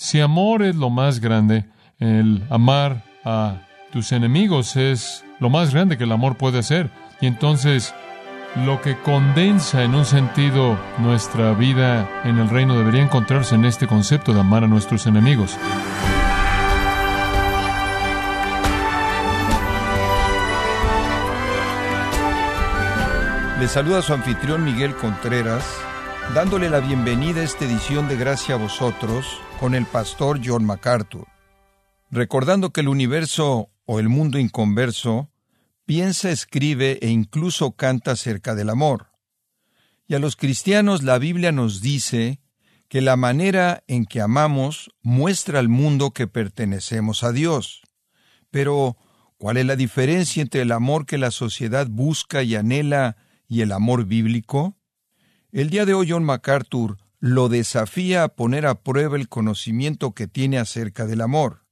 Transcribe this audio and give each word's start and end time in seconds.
Si 0.00 0.20
amor 0.20 0.62
es 0.62 0.76
lo 0.76 0.90
más 0.90 1.18
grande, 1.18 1.64
el 1.98 2.44
amar 2.50 3.02
a 3.24 3.62
tus 3.90 4.12
enemigos 4.12 4.76
es 4.76 5.24
lo 5.40 5.50
más 5.50 5.74
grande 5.74 5.98
que 5.98 6.04
el 6.04 6.12
amor 6.12 6.36
puede 6.36 6.60
hacer. 6.60 6.88
Y 7.20 7.26
entonces, 7.26 7.92
lo 8.64 8.80
que 8.80 8.96
condensa 8.98 9.82
en 9.82 9.96
un 9.96 10.04
sentido 10.04 10.78
nuestra 10.98 11.52
vida 11.52 12.22
en 12.22 12.38
el 12.38 12.48
reino 12.48 12.78
debería 12.78 13.02
encontrarse 13.02 13.56
en 13.56 13.64
este 13.64 13.88
concepto 13.88 14.32
de 14.32 14.38
amar 14.38 14.62
a 14.62 14.68
nuestros 14.68 15.04
enemigos. 15.08 15.56
Le 23.58 23.66
saluda 23.66 24.00
su 24.02 24.14
anfitrión 24.14 24.64
Miguel 24.64 24.94
Contreras, 24.94 25.64
dándole 26.36 26.70
la 26.70 26.78
bienvenida 26.78 27.40
a 27.40 27.44
esta 27.44 27.64
edición 27.64 28.06
de 28.06 28.16
Gracia 28.16 28.54
a 28.54 28.58
vosotros 28.58 29.40
con 29.58 29.74
el 29.74 29.86
pastor 29.86 30.40
John 30.44 30.64
MacArthur. 30.64 31.26
Recordando 32.10 32.70
que 32.70 32.80
el 32.80 32.88
universo 32.88 33.70
o 33.86 33.98
el 33.98 34.08
mundo 34.08 34.38
inconverso 34.38 35.30
piensa, 35.84 36.30
escribe 36.30 36.98
e 37.02 37.08
incluso 37.08 37.72
canta 37.72 38.12
acerca 38.12 38.54
del 38.54 38.70
amor. 38.70 39.10
Y 40.06 40.14
a 40.14 40.18
los 40.18 40.36
cristianos 40.36 41.02
la 41.02 41.18
Biblia 41.18 41.50
nos 41.50 41.80
dice 41.80 42.40
que 42.88 43.00
la 43.00 43.16
manera 43.16 43.82
en 43.86 44.06
que 44.06 44.20
amamos 44.20 44.90
muestra 45.02 45.58
al 45.58 45.68
mundo 45.68 46.12
que 46.12 46.26
pertenecemos 46.26 47.24
a 47.24 47.32
Dios. 47.32 47.82
Pero, 48.50 48.96
¿cuál 49.36 49.56
es 49.56 49.66
la 49.66 49.76
diferencia 49.76 50.40
entre 50.40 50.62
el 50.62 50.72
amor 50.72 51.04
que 51.04 51.18
la 51.18 51.30
sociedad 51.30 51.86
busca 51.88 52.42
y 52.42 52.54
anhela 52.54 53.16
y 53.48 53.62
el 53.62 53.72
amor 53.72 54.06
bíblico? 54.06 54.76
El 55.50 55.68
día 55.68 55.84
de 55.84 55.94
hoy 55.94 56.10
John 56.10 56.24
MacArthur 56.24 56.96
lo 57.20 57.48
desafía 57.48 58.24
a 58.24 58.28
poner 58.28 58.66
a 58.66 58.82
prueba 58.82 59.16
el 59.16 59.28
conocimiento 59.28 60.12
que 60.12 60.26
tiene 60.26 60.58
acerca 60.58 61.06
del 61.06 61.20
amor. 61.20 61.64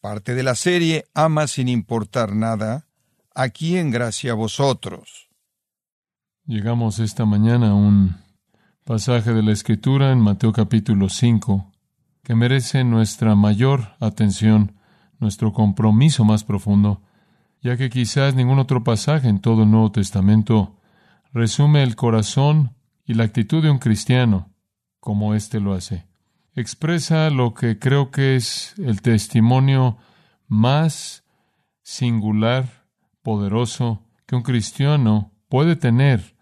Parte 0.00 0.34
de 0.34 0.42
la 0.42 0.54
serie 0.54 1.04
Ama 1.14 1.46
sin 1.46 1.68
importar 1.68 2.34
nada, 2.34 2.86
aquí 3.34 3.76
en 3.76 3.90
Gracia 3.90 4.32
a 4.32 4.34
vosotros. 4.34 5.28
Llegamos 6.44 6.98
esta 6.98 7.24
mañana 7.24 7.70
a 7.70 7.74
un 7.74 8.16
pasaje 8.84 9.32
de 9.32 9.42
la 9.42 9.52
Escritura 9.52 10.12
en 10.12 10.20
Mateo 10.20 10.52
capítulo 10.52 11.08
5 11.08 11.72
que 12.22 12.34
merece 12.34 12.84
nuestra 12.84 13.34
mayor 13.34 13.96
atención, 13.98 14.76
nuestro 15.18 15.52
compromiso 15.52 16.24
más 16.24 16.44
profundo, 16.44 17.02
ya 17.60 17.76
que 17.76 17.90
quizás 17.90 18.34
ningún 18.34 18.58
otro 18.58 18.84
pasaje 18.84 19.28
en 19.28 19.40
todo 19.40 19.64
el 19.64 19.70
Nuevo 19.70 19.90
Testamento 19.90 20.76
resume 21.32 21.82
el 21.82 21.96
corazón 21.96 22.76
y 23.04 23.14
la 23.14 23.24
actitud 23.24 23.62
de 23.62 23.70
un 23.70 23.78
cristiano 23.78 24.51
como 25.02 25.34
éste 25.34 25.58
lo 25.58 25.74
hace. 25.74 26.06
Expresa 26.54 27.28
lo 27.30 27.54
que 27.54 27.80
creo 27.80 28.12
que 28.12 28.36
es 28.36 28.74
el 28.78 29.02
testimonio 29.02 29.98
más 30.46 31.24
singular, 31.82 32.86
poderoso, 33.20 34.06
que 34.26 34.36
un 34.36 34.42
cristiano 34.42 35.32
puede 35.48 35.74
tener 35.74 36.36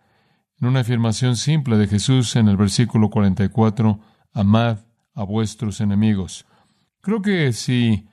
en 0.61 0.69
una 0.69 0.81
afirmación 0.81 1.37
simple 1.37 1.79
de 1.79 1.87
Jesús 1.87 2.37
en 2.37 2.49
el 2.49 2.59
versículo 2.59 3.09
44, 3.09 3.99
amad 4.35 4.81
a 5.15 5.25
vuestros 5.25 5.81
enemigos. 5.81 6.45
Creo 7.01 7.23
que 7.23 7.55
si 7.55 8.09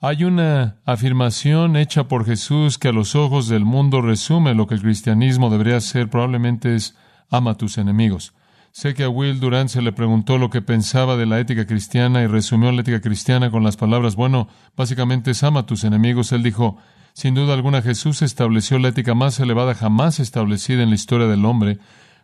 hay 0.00 0.22
una 0.22 0.80
afirmación 0.84 1.74
hecha 1.74 2.06
por 2.06 2.24
Jesús 2.24 2.78
que 2.78 2.86
a 2.86 2.92
los 2.92 3.16
ojos 3.16 3.48
del 3.48 3.64
mundo 3.64 4.00
resume 4.00 4.54
lo 4.54 4.68
que 4.68 4.76
el 4.76 4.82
cristianismo 4.82 5.50
debería 5.50 5.80
ser, 5.80 6.08
probablemente 6.08 6.76
es 6.76 6.96
ama 7.30 7.50
a 7.50 7.56
tus 7.56 7.78
enemigos. 7.78 8.32
Sé 8.72 8.94
que 8.94 9.04
a 9.04 9.08
Will 9.08 9.40
Durant 9.40 9.68
se 9.68 9.82
le 9.82 9.92
preguntó 9.92 10.38
lo 10.38 10.50
que 10.50 10.62
pensaba 10.62 11.16
de 11.16 11.26
la 11.26 11.40
ética 11.40 11.66
cristiana 11.66 12.22
y 12.22 12.26
resumió 12.26 12.70
la 12.70 12.82
ética 12.82 13.00
cristiana 13.00 13.50
con 13.50 13.64
las 13.64 13.76
palabras, 13.76 14.14
bueno, 14.14 14.48
básicamente 14.76 15.32
es 15.32 15.42
ama 15.42 15.60
a 15.60 15.66
tus 15.66 15.84
enemigos. 15.84 16.32
Él 16.32 16.42
dijo, 16.42 16.76
sin 17.12 17.34
duda 17.34 17.54
alguna 17.54 17.82
Jesús 17.82 18.22
estableció 18.22 18.78
la 18.78 18.88
ética 18.88 19.14
más 19.14 19.40
elevada 19.40 19.74
jamás 19.74 20.20
establecida 20.20 20.82
en 20.82 20.90
la 20.90 20.94
historia 20.94 21.26
del 21.26 21.44
hombre, 21.44 21.78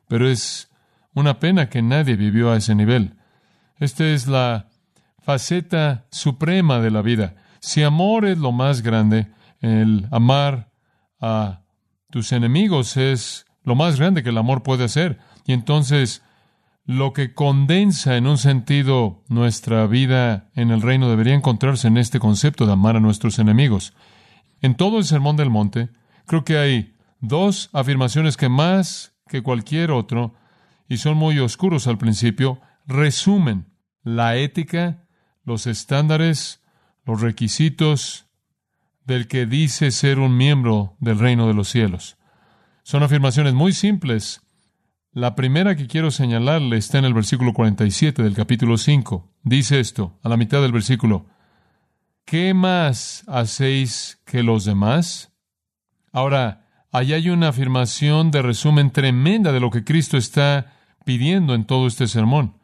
pero 0.06 0.28
es 0.28 0.70
una 1.14 1.40
pena 1.40 1.68
que 1.68 1.82
nadie 1.82 2.16
vivió 2.16 2.52
a 2.52 2.56
ese 2.56 2.74
nivel. 2.74 3.16
Esta 3.78 4.06
es 4.06 4.26
la 4.26 4.68
faceta 5.20 6.06
suprema 6.10 6.78
de 6.80 6.90
la 6.90 7.02
vida. 7.02 7.34
Si 7.60 7.82
amor 7.82 8.26
es 8.26 8.38
lo 8.38 8.52
más 8.52 8.82
grande, 8.82 9.32
el 9.60 10.06
amar 10.10 10.70
a 11.20 11.62
tus 12.10 12.32
enemigos 12.32 12.96
es 12.96 13.46
lo 13.64 13.74
más 13.74 13.98
grande 13.98 14.22
que 14.22 14.28
el 14.28 14.38
amor 14.38 14.62
puede 14.62 14.84
hacer. 14.84 15.18
Y 15.46 15.52
entonces, 15.52 16.22
lo 16.86 17.12
que 17.12 17.32
condensa 17.32 18.16
en 18.16 18.26
un 18.26 18.36
sentido 18.36 19.22
nuestra 19.28 19.86
vida 19.86 20.50
en 20.54 20.70
el 20.70 20.82
reino 20.82 21.08
debería 21.08 21.34
encontrarse 21.34 21.88
en 21.88 21.96
este 21.96 22.20
concepto 22.20 22.66
de 22.66 22.72
amar 22.72 22.96
a 22.96 23.00
nuestros 23.00 23.38
enemigos. 23.38 23.94
En 24.60 24.74
todo 24.74 24.98
el 24.98 25.04
Sermón 25.04 25.36
del 25.36 25.50
Monte, 25.50 25.88
creo 26.26 26.44
que 26.44 26.58
hay 26.58 26.94
dos 27.20 27.70
afirmaciones 27.72 28.36
que 28.36 28.48
más 28.48 29.14
que 29.28 29.42
cualquier 29.42 29.90
otro, 29.90 30.34
y 30.88 30.98
son 30.98 31.16
muy 31.16 31.38
oscuros 31.38 31.86
al 31.86 31.96
principio, 31.96 32.60
resumen 32.86 33.66
la 34.02 34.36
ética, 34.36 35.06
los 35.42 35.66
estándares, 35.66 36.62
los 37.04 37.22
requisitos 37.22 38.26
del 39.06 39.26
que 39.28 39.46
dice 39.46 39.90
ser 39.90 40.18
un 40.18 40.36
miembro 40.36 40.96
del 41.00 41.18
reino 41.18 41.46
de 41.46 41.54
los 41.54 41.68
cielos. 41.68 42.16
Son 42.82 43.02
afirmaciones 43.02 43.54
muy 43.54 43.72
simples. 43.72 44.42
La 45.14 45.34
primera 45.34 45.76
que 45.76 45.86
quiero 45.86 46.10
señalarle 46.10 46.76
está 46.76 46.98
en 46.98 47.06
el 47.06 47.14
versículo 47.14 47.54
47 47.54 48.22
del 48.22 48.34
capítulo 48.34 48.76
5. 48.76 49.32
Dice 49.44 49.80
esto, 49.80 50.18
a 50.22 50.28
la 50.28 50.36
mitad 50.36 50.60
del 50.60 50.72
versículo, 50.72 51.26
¿qué 52.24 52.52
más 52.52 53.24
hacéis 53.26 54.20
que 54.26 54.42
los 54.42 54.64
demás? 54.64 55.32
Ahora, 56.12 56.66
ahí 56.90 57.12
hay 57.12 57.30
una 57.30 57.48
afirmación 57.48 58.30
de 58.30 58.42
resumen 58.42 58.90
tremenda 58.90 59.52
de 59.52 59.60
lo 59.60 59.70
que 59.70 59.84
Cristo 59.84 60.16
está 60.16 60.74
pidiendo 61.04 61.54
en 61.54 61.64
todo 61.64 61.86
este 61.86 62.08
sermón. 62.08 62.58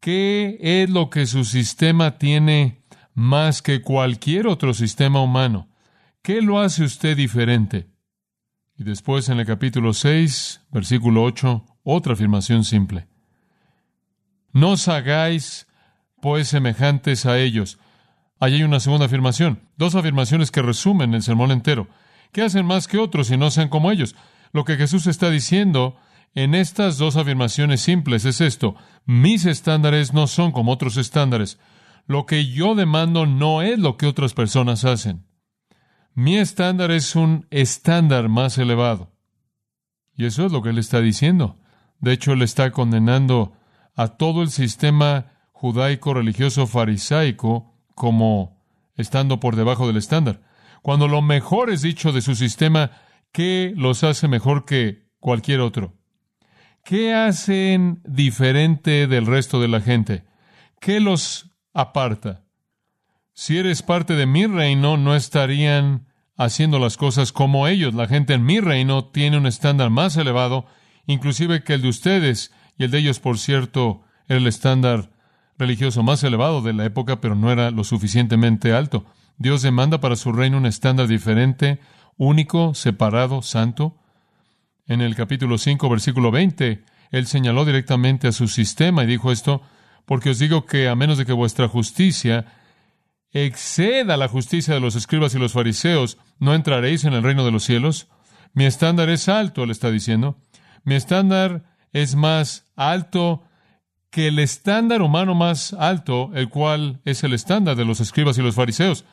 ¿Qué 0.00 0.58
es 0.60 0.90
lo 0.90 1.08
que 1.08 1.26
su 1.26 1.44
sistema 1.44 2.18
tiene 2.18 2.82
más 3.14 3.62
que 3.62 3.82
cualquier 3.82 4.46
otro 4.46 4.74
sistema 4.74 5.22
humano. 5.22 5.68
¿Qué 6.22 6.40
lo 6.40 6.60
hace 6.60 6.84
usted 6.84 7.16
diferente? 7.16 7.88
Y 8.82 8.84
después 8.84 9.28
en 9.28 9.38
el 9.38 9.46
capítulo 9.46 9.92
6, 9.92 10.62
versículo 10.72 11.22
8, 11.22 11.64
otra 11.84 12.14
afirmación 12.14 12.64
simple. 12.64 13.06
No 14.52 14.70
os 14.70 14.88
hagáis, 14.88 15.68
pues, 16.20 16.48
semejantes 16.48 17.24
a 17.24 17.38
ellos. 17.38 17.78
Allí 18.40 18.56
hay 18.56 18.62
una 18.64 18.80
segunda 18.80 19.06
afirmación, 19.06 19.60
dos 19.76 19.94
afirmaciones 19.94 20.50
que 20.50 20.62
resumen 20.62 21.14
el 21.14 21.22
sermón 21.22 21.52
entero. 21.52 21.86
¿Qué 22.32 22.42
hacen 22.42 22.66
más 22.66 22.88
que 22.88 22.98
otros 22.98 23.30
y 23.30 23.36
no 23.36 23.52
sean 23.52 23.68
como 23.68 23.92
ellos? 23.92 24.16
Lo 24.52 24.64
que 24.64 24.74
Jesús 24.74 25.06
está 25.06 25.30
diciendo 25.30 25.94
en 26.34 26.56
estas 26.56 26.98
dos 26.98 27.14
afirmaciones 27.14 27.82
simples 27.82 28.24
es 28.24 28.40
esto. 28.40 28.74
Mis 29.06 29.46
estándares 29.46 30.12
no 30.12 30.26
son 30.26 30.50
como 30.50 30.72
otros 30.72 30.96
estándares. 30.96 31.60
Lo 32.08 32.26
que 32.26 32.46
yo 32.46 32.74
demando 32.74 33.26
no 33.26 33.62
es 33.62 33.78
lo 33.78 33.96
que 33.96 34.06
otras 34.06 34.34
personas 34.34 34.84
hacen. 34.84 35.24
Mi 36.14 36.36
estándar 36.36 36.90
es 36.90 37.16
un 37.16 37.46
estándar 37.50 38.28
más 38.28 38.58
elevado. 38.58 39.12
Y 40.14 40.26
eso 40.26 40.46
es 40.46 40.52
lo 40.52 40.62
que 40.62 40.70
él 40.70 40.78
está 40.78 41.00
diciendo. 41.00 41.58
De 42.00 42.12
hecho, 42.12 42.32
él 42.32 42.42
está 42.42 42.70
condenando 42.70 43.54
a 43.94 44.08
todo 44.08 44.42
el 44.42 44.50
sistema 44.50 45.32
judaico 45.52 46.14
religioso 46.14 46.66
farisaico 46.66 47.74
como 47.94 48.62
estando 48.96 49.40
por 49.40 49.56
debajo 49.56 49.86
del 49.86 49.96
estándar. 49.96 50.42
Cuando 50.82 51.08
lo 51.08 51.22
mejor 51.22 51.70
es 51.70 51.82
dicho 51.82 52.12
de 52.12 52.20
su 52.20 52.34
sistema, 52.34 52.90
¿qué 53.32 53.72
los 53.76 54.04
hace 54.04 54.28
mejor 54.28 54.64
que 54.64 55.08
cualquier 55.20 55.60
otro? 55.60 55.94
¿Qué 56.84 57.14
hacen 57.14 58.02
diferente 58.04 59.06
del 59.06 59.26
resto 59.26 59.60
de 59.60 59.68
la 59.68 59.80
gente? 59.80 60.24
¿Qué 60.80 61.00
los 61.00 61.52
aparta. 61.72 62.44
Si 63.34 63.56
eres 63.56 63.82
parte 63.82 64.14
de 64.14 64.26
mi 64.26 64.46
reino, 64.46 64.98
no 64.98 65.14
estarían 65.14 66.06
haciendo 66.36 66.78
las 66.78 66.96
cosas 66.98 67.32
como 67.32 67.66
ellos. 67.66 67.94
La 67.94 68.06
gente 68.06 68.34
en 68.34 68.44
mi 68.44 68.60
reino 68.60 69.06
tiene 69.06 69.38
un 69.38 69.46
estándar 69.46 69.88
más 69.88 70.16
elevado, 70.16 70.66
inclusive 71.06 71.62
que 71.62 71.74
el 71.74 71.82
de 71.82 71.88
ustedes, 71.88 72.52
y 72.76 72.84
el 72.84 72.90
de 72.90 72.98
ellos, 72.98 73.20
por 73.20 73.38
cierto, 73.38 74.02
era 74.28 74.38
el 74.38 74.46
estándar 74.46 75.10
religioso 75.58 76.02
más 76.02 76.22
elevado 76.24 76.60
de 76.60 76.74
la 76.74 76.84
época, 76.84 77.20
pero 77.20 77.34
no 77.34 77.50
era 77.50 77.70
lo 77.70 77.84
suficientemente 77.84 78.74
alto. 78.74 79.06
Dios 79.38 79.62
demanda 79.62 80.00
para 80.00 80.16
su 80.16 80.32
reino 80.32 80.58
un 80.58 80.66
estándar 80.66 81.06
diferente, 81.06 81.80
único, 82.18 82.74
separado, 82.74 83.40
santo. 83.40 83.96
En 84.86 85.00
el 85.00 85.14
capítulo 85.14 85.56
5, 85.56 85.88
versículo 85.88 86.30
20, 86.30 86.84
él 87.10 87.26
señaló 87.26 87.64
directamente 87.64 88.28
a 88.28 88.32
su 88.32 88.46
sistema 88.48 89.04
y 89.04 89.06
dijo 89.06 89.32
esto, 89.32 89.62
porque 90.04 90.30
os 90.30 90.38
digo 90.38 90.66
que 90.66 90.88
a 90.88 90.94
menos 90.94 91.16
de 91.16 91.24
que 91.24 91.32
vuestra 91.32 91.68
justicia 91.68 92.46
exceda 93.32 94.16
la 94.16 94.28
justicia 94.28 94.74
de 94.74 94.80
los 94.80 94.94
escribas 94.94 95.34
y 95.34 95.38
los 95.38 95.52
fariseos, 95.52 96.18
no 96.38 96.54
entraréis 96.54 97.04
en 97.04 97.14
el 97.14 97.22
reino 97.22 97.44
de 97.44 97.52
los 97.52 97.64
cielos. 97.64 98.08
Mi 98.52 98.64
estándar 98.64 99.08
es 99.08 99.28
alto, 99.28 99.66
le 99.66 99.72
está 99.72 99.90
diciendo. 99.90 100.38
Mi 100.84 100.94
estándar 100.94 101.64
es 101.92 102.14
más 102.14 102.66
alto 102.76 103.44
que 104.10 104.28
el 104.28 104.38
estándar 104.38 105.00
humano 105.00 105.34
más 105.34 105.72
alto, 105.72 106.30
el 106.34 106.50
cual 106.50 107.00
es 107.06 107.24
el 107.24 107.32
estándar 107.32 107.76
de 107.76 107.86
los 107.86 108.00
escribas 108.00 108.36
y 108.36 108.42
los 108.42 108.54
fariseos, 108.54 109.06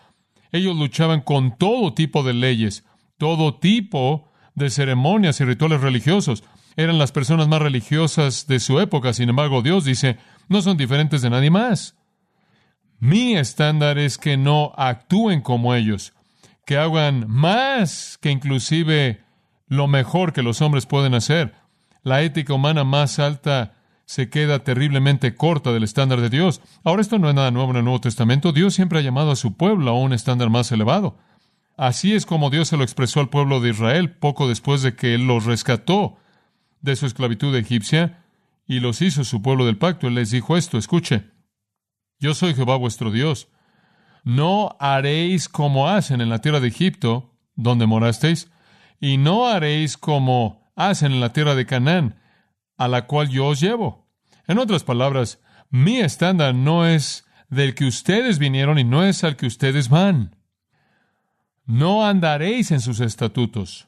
ellos 0.51 0.75
luchaban 0.75 1.21
con 1.21 1.57
todo 1.57 1.93
tipo 1.93 2.23
de 2.23 2.33
leyes, 2.33 2.83
todo 3.17 3.55
tipo 3.55 4.29
de 4.55 4.69
ceremonias 4.69 5.39
y 5.39 5.45
rituales 5.45 5.81
religiosos. 5.81 6.43
Eran 6.75 6.97
las 6.97 7.11
personas 7.11 7.47
más 7.47 7.61
religiosas 7.61 8.47
de 8.47 8.59
su 8.59 8.79
época. 8.79 9.13
Sin 9.13 9.29
embargo, 9.29 9.61
Dios 9.61 9.85
dice, 9.85 10.17
no 10.47 10.61
son 10.61 10.77
diferentes 10.77 11.21
de 11.21 11.29
nadie 11.29 11.51
más. 11.51 11.95
Mi 12.99 13.37
estándar 13.37 13.97
es 13.97 14.17
que 14.17 14.35
no 14.35 14.73
actúen 14.77 15.41
como 15.41 15.73
ellos, 15.73 16.13
que 16.65 16.77
hagan 16.77 17.25
más 17.29 18.17
que 18.21 18.29
inclusive 18.29 19.23
lo 19.67 19.87
mejor 19.87 20.33
que 20.33 20.43
los 20.43 20.61
hombres 20.61 20.85
pueden 20.85 21.13
hacer. 21.13 21.53
La 22.03 22.21
ética 22.21 22.53
humana 22.53 22.83
más 22.83 23.19
alta 23.19 23.73
se 24.05 24.29
queda 24.29 24.63
terriblemente 24.63 25.35
corta 25.35 25.71
del 25.71 25.83
estándar 25.83 26.19
de 26.19 26.29
Dios. 26.29 26.61
Ahora 26.83 27.01
esto 27.01 27.19
no 27.19 27.29
es 27.29 27.35
nada 27.35 27.51
nuevo 27.51 27.71
en 27.71 27.77
el 27.77 27.83
Nuevo 27.83 28.01
Testamento. 28.01 28.51
Dios 28.51 28.73
siempre 28.73 28.99
ha 28.99 29.03
llamado 29.03 29.31
a 29.31 29.35
su 29.35 29.53
pueblo 29.55 29.91
a 29.91 29.93
un 29.93 30.13
estándar 30.13 30.49
más 30.49 30.71
elevado. 30.71 31.17
Así 31.77 32.13
es 32.13 32.25
como 32.25 32.49
Dios 32.49 32.67
se 32.67 32.75
lo 32.75 32.83
expresó 32.83 33.21
al 33.21 33.29
pueblo 33.29 33.61
de 33.61 33.69
Israel 33.69 34.11
poco 34.11 34.49
después 34.49 34.81
de 34.81 34.95
que 34.95 35.17
los 35.17 35.45
rescató 35.45 36.17
de 36.81 36.95
su 36.95 37.05
esclavitud 37.05 37.55
egipcia 37.55 38.25
y 38.67 38.81
los 38.81 39.01
hizo 39.01 39.23
su 39.23 39.41
pueblo 39.41 39.65
del 39.65 39.77
pacto. 39.77 40.07
Él 40.07 40.15
les 40.15 40.31
dijo 40.31 40.57
esto, 40.57 40.77
escuche, 40.77 41.25
yo 42.19 42.33
soy 42.33 42.53
Jehová 42.53 42.75
vuestro 42.75 43.11
Dios. 43.11 43.47
No 44.23 44.75
haréis 44.79 45.47
como 45.47 45.87
hacen 45.87 46.21
en 46.21 46.29
la 46.29 46.39
tierra 46.39 46.59
de 46.59 46.67
Egipto, 46.67 47.33
donde 47.55 47.85
morasteis, 47.85 48.51
y 48.99 49.17
no 49.17 49.47
haréis 49.47 49.97
como 49.97 50.71
hacen 50.75 51.13
en 51.13 51.21
la 51.21 51.31
tierra 51.31 51.55
de 51.55 51.65
Canaán, 51.65 52.19
a 52.77 52.87
la 52.87 53.07
cual 53.07 53.29
yo 53.29 53.47
os 53.47 53.59
llevo. 53.59 54.07
En 54.47 54.59
otras 54.59 54.83
palabras, 54.83 55.39
mi 55.69 55.99
estándar 55.99 56.55
no 56.55 56.85
es 56.85 57.25
del 57.49 57.75
que 57.75 57.85
ustedes 57.85 58.39
vinieron 58.39 58.77
y 58.79 58.83
no 58.83 59.03
es 59.03 59.23
al 59.23 59.35
que 59.35 59.45
ustedes 59.45 59.89
van. 59.89 60.35
No 61.65 62.05
andaréis 62.05 62.71
en 62.71 62.81
sus 62.81 62.99
estatutos. 62.99 63.87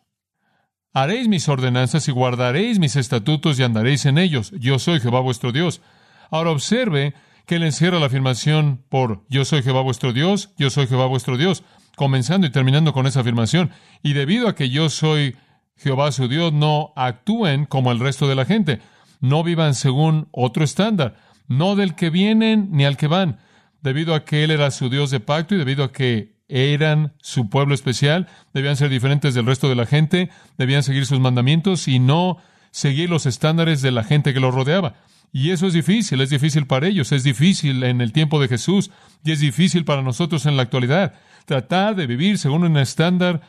Haréis 0.93 1.27
mis 1.27 1.47
ordenanzas 1.47 2.07
y 2.07 2.11
guardaréis 2.11 2.79
mis 2.79 2.95
estatutos 2.95 3.59
y 3.59 3.63
andaréis 3.63 4.05
en 4.05 4.17
ellos. 4.17 4.51
Yo 4.59 4.77
soy 4.77 4.99
Jehová 4.99 5.21
vuestro 5.21 5.51
Dios. 5.51 5.81
Ahora 6.29 6.51
observe 6.51 7.13
que 7.45 7.55
él 7.55 7.63
encierra 7.63 7.99
la 7.99 8.05
afirmación 8.07 8.83
por 8.89 9.23
yo 9.29 9.45
soy 9.45 9.63
Jehová 9.63 9.81
vuestro 9.81 10.13
Dios, 10.13 10.51
yo 10.57 10.69
soy 10.69 10.87
Jehová 10.87 11.05
vuestro 11.07 11.37
Dios, 11.37 11.63
comenzando 11.95 12.47
y 12.47 12.51
terminando 12.51 12.93
con 12.93 13.07
esa 13.07 13.21
afirmación. 13.21 13.71
Y 14.03 14.13
debido 14.13 14.47
a 14.47 14.55
que 14.55 14.69
yo 14.69 14.89
soy 14.89 15.35
Jehová 15.75 16.11
su 16.11 16.27
Dios, 16.27 16.53
no 16.53 16.93
actúen 16.95 17.65
como 17.65 17.91
el 17.91 17.99
resto 17.99 18.27
de 18.27 18.35
la 18.35 18.45
gente. 18.45 18.79
No 19.19 19.43
vivan 19.43 19.75
según 19.75 20.27
otro 20.31 20.63
estándar, 20.63 21.15
no 21.47 21.75
del 21.75 21.95
que 21.95 22.09
vienen 22.09 22.69
ni 22.71 22.85
al 22.85 22.97
que 22.97 23.07
van. 23.07 23.39
Debido 23.81 24.13
a 24.13 24.25
que 24.25 24.43
Él 24.43 24.51
era 24.51 24.71
su 24.71 24.89
Dios 24.89 25.09
de 25.09 25.19
pacto 25.19 25.55
y 25.55 25.57
debido 25.57 25.83
a 25.83 25.91
que 25.91 26.35
eran 26.47 27.13
su 27.21 27.49
pueblo 27.49 27.73
especial, 27.73 28.27
debían 28.53 28.75
ser 28.75 28.89
diferentes 28.89 29.33
del 29.33 29.45
resto 29.45 29.69
de 29.69 29.75
la 29.75 29.85
gente, 29.85 30.29
debían 30.57 30.83
seguir 30.83 31.05
sus 31.05 31.19
mandamientos 31.19 31.87
y 31.87 31.99
no 31.99 32.37
seguir 32.71 33.09
los 33.09 33.25
estándares 33.25 33.81
de 33.81 33.91
la 33.91 34.03
gente 34.03 34.33
que 34.33 34.39
los 34.39 34.53
rodeaba. 34.53 34.95
Y 35.33 35.51
eso 35.51 35.67
es 35.67 35.73
difícil, 35.73 36.19
es 36.21 36.29
difícil 36.29 36.67
para 36.67 36.87
ellos, 36.87 37.11
es 37.11 37.23
difícil 37.23 37.83
en 37.83 38.01
el 38.01 38.11
tiempo 38.11 38.41
de 38.41 38.49
Jesús 38.49 38.91
y 39.23 39.31
es 39.31 39.39
difícil 39.39 39.85
para 39.85 40.01
nosotros 40.01 40.45
en 40.45 40.57
la 40.57 40.63
actualidad. 40.63 41.13
Tratar 41.45 41.95
de 41.95 42.05
vivir 42.05 42.37
según 42.37 42.63
un 42.65 42.77
estándar 42.77 43.41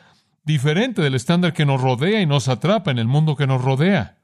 diferente 0.45 1.01
del 1.01 1.15
estándar 1.15 1.53
que 1.53 1.65
nos 1.65 1.81
rodea 1.81 2.21
y 2.21 2.25
nos 2.25 2.47
atrapa 2.47 2.91
en 2.91 2.99
el 2.99 3.07
mundo 3.07 3.35
que 3.35 3.47
nos 3.47 3.61
rodea. 3.61 4.19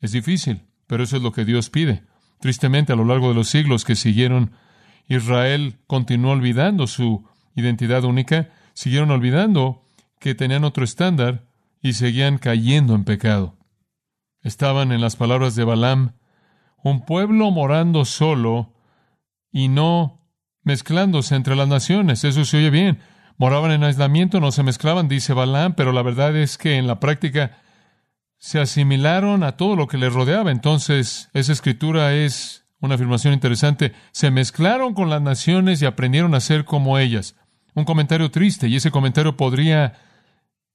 Es 0.00 0.12
difícil, 0.12 0.62
pero 0.86 1.02
eso 1.02 1.16
es 1.16 1.22
lo 1.22 1.32
que 1.32 1.44
Dios 1.44 1.70
pide. 1.70 2.04
Tristemente, 2.40 2.92
a 2.92 2.96
lo 2.96 3.04
largo 3.04 3.28
de 3.28 3.34
los 3.34 3.48
siglos 3.48 3.84
que 3.84 3.96
siguieron, 3.96 4.52
Israel 5.08 5.78
continuó 5.86 6.32
olvidando 6.32 6.86
su 6.86 7.26
identidad 7.56 8.04
única, 8.04 8.50
siguieron 8.74 9.10
olvidando 9.10 9.88
que 10.20 10.34
tenían 10.34 10.64
otro 10.64 10.84
estándar 10.84 11.46
y 11.80 11.94
seguían 11.94 12.38
cayendo 12.38 12.94
en 12.94 13.04
pecado. 13.04 13.56
Estaban 14.42 14.92
en 14.92 15.00
las 15.00 15.16
palabras 15.16 15.54
de 15.56 15.64
Balaam, 15.64 16.12
un 16.82 17.04
pueblo 17.04 17.50
morando 17.50 18.04
solo 18.04 18.72
y 19.50 19.68
no 19.68 20.20
mezclándose 20.62 21.34
entre 21.34 21.56
las 21.56 21.68
naciones. 21.68 22.24
Eso 22.24 22.44
se 22.44 22.58
oye 22.58 22.70
bien. 22.70 23.00
Moraban 23.36 23.70
en 23.70 23.84
aislamiento, 23.84 24.40
no 24.40 24.50
se 24.50 24.62
mezclaban, 24.62 25.08
dice 25.08 25.32
Balaam, 25.32 25.74
pero 25.74 25.92
la 25.92 26.02
verdad 26.02 26.36
es 26.36 26.58
que 26.58 26.76
en 26.76 26.86
la 26.86 27.00
práctica 27.00 27.58
se 28.36 28.60
asimilaron 28.60 29.42
a 29.42 29.56
todo 29.56 29.76
lo 29.76 29.86
que 29.86 29.98
les 29.98 30.12
rodeaba. 30.12 30.50
Entonces, 30.50 31.30
esa 31.34 31.52
escritura 31.52 32.14
es 32.14 32.64
una 32.80 32.96
afirmación 32.96 33.34
interesante. 33.34 33.92
Se 34.12 34.30
mezclaron 34.30 34.94
con 34.94 35.10
las 35.10 35.22
naciones 35.22 35.82
y 35.82 35.86
aprendieron 35.86 36.34
a 36.34 36.40
ser 36.40 36.64
como 36.64 36.98
ellas 36.98 37.36
un 37.78 37.84
comentario 37.84 38.30
triste 38.30 38.68
y 38.68 38.76
ese 38.76 38.90
comentario 38.90 39.36
podría 39.36 39.94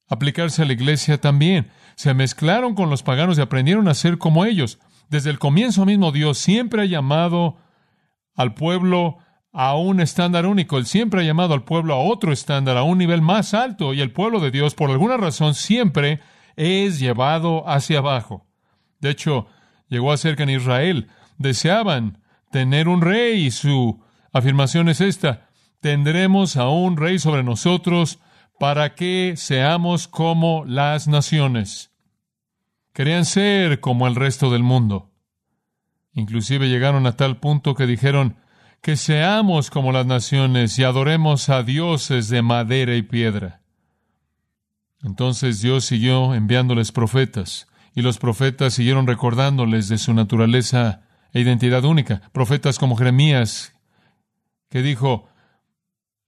aplicarse 0.07 0.61
a 0.61 0.65
la 0.65 0.73
iglesia 0.73 1.19
también. 1.19 1.69
Se 1.95 2.13
mezclaron 2.13 2.75
con 2.75 2.89
los 2.89 3.03
paganos 3.03 3.38
y 3.38 3.41
aprendieron 3.41 3.88
a 3.88 3.94
ser 3.94 4.17
como 4.17 4.45
ellos. 4.45 4.79
Desde 5.13 5.30
el 5.30 5.38
comienzo 5.38 5.86
mismo 5.86 6.12
Dios 6.12 6.39
siempre 6.39 6.81
ha 6.81 6.86
llamado 6.86 7.57
al 8.36 8.56
pueblo 8.56 9.19
a 9.51 9.75
un 9.75 10.00
estándar 10.00 10.48
único. 10.48 10.80
Él 10.80 10.88
siempre 10.88 11.21
ha 11.21 11.24
llamado 11.24 11.54
al 11.54 11.63
pueblo 11.63 11.94
a 11.94 12.00
otro 12.00 12.33
estándar, 12.33 12.77
a 12.77 12.81
un 12.81 12.98
nivel 12.98 13.21
más 13.21 13.54
alto. 13.54 13.94
Y 13.94 14.01
el 14.01 14.12
pueblo 14.12 14.39
de 14.39 14.50
Dios, 14.50 14.74
por 14.74 14.89
alguna 14.89 15.18
razón, 15.18 15.54
siempre 15.54 16.19
es 16.56 17.00
llevado 17.00 17.69
hacia 17.69 18.00
abajo. 18.00 18.48
De 19.01 19.12
hecho, 19.12 19.45
llegó 19.88 20.12
a 20.12 20.18
ser 20.18 20.36
que 20.36 20.44
en 20.44 20.50
Israel 20.50 21.10
deseaban 21.38 22.18
tener 22.51 22.88
un 22.88 23.01
rey 23.01 23.45
y 23.45 23.51
su 23.51 24.01
afirmación 24.31 24.89
es 24.89 25.00
esta 25.00 25.48
tendremos 25.80 26.56
a 26.56 26.69
un 26.69 26.98
rey 26.98 27.19
sobre 27.19 27.44
nosotros 27.44 28.18
para 28.57 28.95
que 28.95 29.36
seamos 29.36 30.07
como 30.07 30.63
las 30.65 31.07
naciones. 31.07 31.93
Querían 32.94 33.25
ser 33.25 33.80
como 33.80 34.07
el 34.07 34.16
resto 34.16 34.51
del 34.51 34.62
mundo. 34.62 35.12
Inclusive 36.13 36.69
llegaron 36.69 37.07
a 37.07 37.18
tal 37.18 37.38
punto 37.38 37.74
que 37.74 37.88
dijeron 37.88 38.38
que 38.81 38.98
seamos 38.98 39.72
como 39.72 39.92
las 39.92 40.06
naciones 40.06 40.78
y 40.78 40.84
adoremos 40.84 41.50
a 41.50 41.63
dioses 41.63 42.30
de 42.30 42.44
madera 42.44 42.95
y 42.95 43.01
piedra. 43.01 43.62
Entonces 45.01 45.62
Dios 45.62 45.86
siguió 45.86 46.36
enviándoles 46.36 46.92
profetas, 46.92 47.68
y 47.95 48.01
los 48.04 48.19
profetas 48.19 48.75
siguieron 48.75 49.07
recordándoles 49.07 49.88
de 49.89 49.98
su 49.98 50.13
naturaleza 50.13 51.01
e 51.34 51.42
identidad 51.42 51.84
única. 51.84 52.22
Profetas 52.31 52.78
como 52.78 52.96
Jeremías, 52.96 53.74
que 54.69 54.81
dijo, 54.81 55.28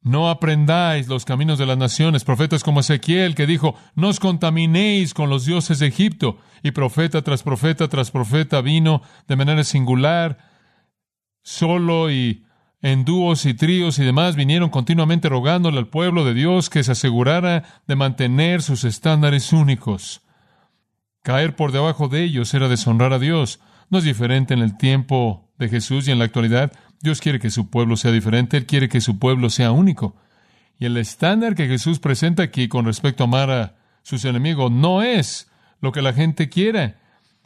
no 0.05 0.29
aprendáis 0.29 1.07
los 1.07 1.25
caminos 1.25 1.57
de 1.57 1.65
las 1.65 1.79
naciones. 1.79 2.23
Profetas 2.23 2.63
como 2.63 2.81
Ezequiel 2.81 3.33
que 3.33 3.47
dijo, 3.47 3.73
no 3.95 4.09
os 4.09 4.19
contaminéis 4.19 5.15
con 5.15 5.31
los 5.31 5.45
dioses 5.45 5.79
de 5.79 5.87
Egipto. 5.87 6.37
Y 6.61 6.71
profeta 6.71 7.23
tras 7.23 7.41
profeta 7.41 7.87
tras 7.87 8.11
profeta 8.11 8.61
vino 8.61 9.01
de 9.27 9.35
manera 9.35 9.63
singular, 9.63 10.37
solo 11.41 12.11
y 12.11 12.45
en 12.83 13.03
dúos 13.03 13.47
y 13.47 13.55
tríos 13.55 13.97
y 13.97 14.03
demás, 14.03 14.35
vinieron 14.35 14.69
continuamente 14.69 15.27
rogándole 15.27 15.79
al 15.79 15.87
pueblo 15.87 16.23
de 16.23 16.35
Dios 16.35 16.69
que 16.69 16.83
se 16.83 16.91
asegurara 16.91 17.63
de 17.87 17.95
mantener 17.95 18.61
sus 18.61 18.83
estándares 18.83 19.53
únicos. 19.53 20.21
Caer 21.23 21.55
por 21.55 21.71
debajo 21.71 22.09
de 22.09 22.23
ellos 22.23 22.53
era 22.53 22.67
deshonrar 22.67 23.11
a 23.11 23.17
Dios. 23.17 23.59
No 23.89 23.97
es 23.97 24.03
diferente 24.03 24.53
en 24.53 24.59
el 24.59 24.77
tiempo 24.77 25.51
de 25.57 25.67
Jesús 25.67 26.07
y 26.07 26.11
en 26.11 26.19
la 26.19 26.25
actualidad. 26.25 26.71
Dios 27.01 27.21
quiere 27.21 27.39
que 27.39 27.49
su 27.49 27.69
pueblo 27.69 27.97
sea 27.97 28.11
diferente, 28.11 28.57
Él 28.57 28.65
quiere 28.65 28.89
que 28.89 29.01
su 29.01 29.19
pueblo 29.19 29.49
sea 29.49 29.71
único. 29.71 30.15
Y 30.79 30.85
el 30.85 30.97
estándar 30.97 31.55
que 31.55 31.67
Jesús 31.67 31.99
presenta 31.99 32.43
aquí 32.43 32.67
con 32.67 32.85
respecto 32.85 33.23
a 33.23 33.27
amar 33.27 33.51
a 33.51 33.75
sus 34.03 34.25
enemigos 34.25 34.71
no 34.71 35.01
es 35.01 35.49
lo 35.81 35.91
que 35.91 36.01
la 36.01 36.13
gente 36.13 36.49
quiere. 36.49 36.95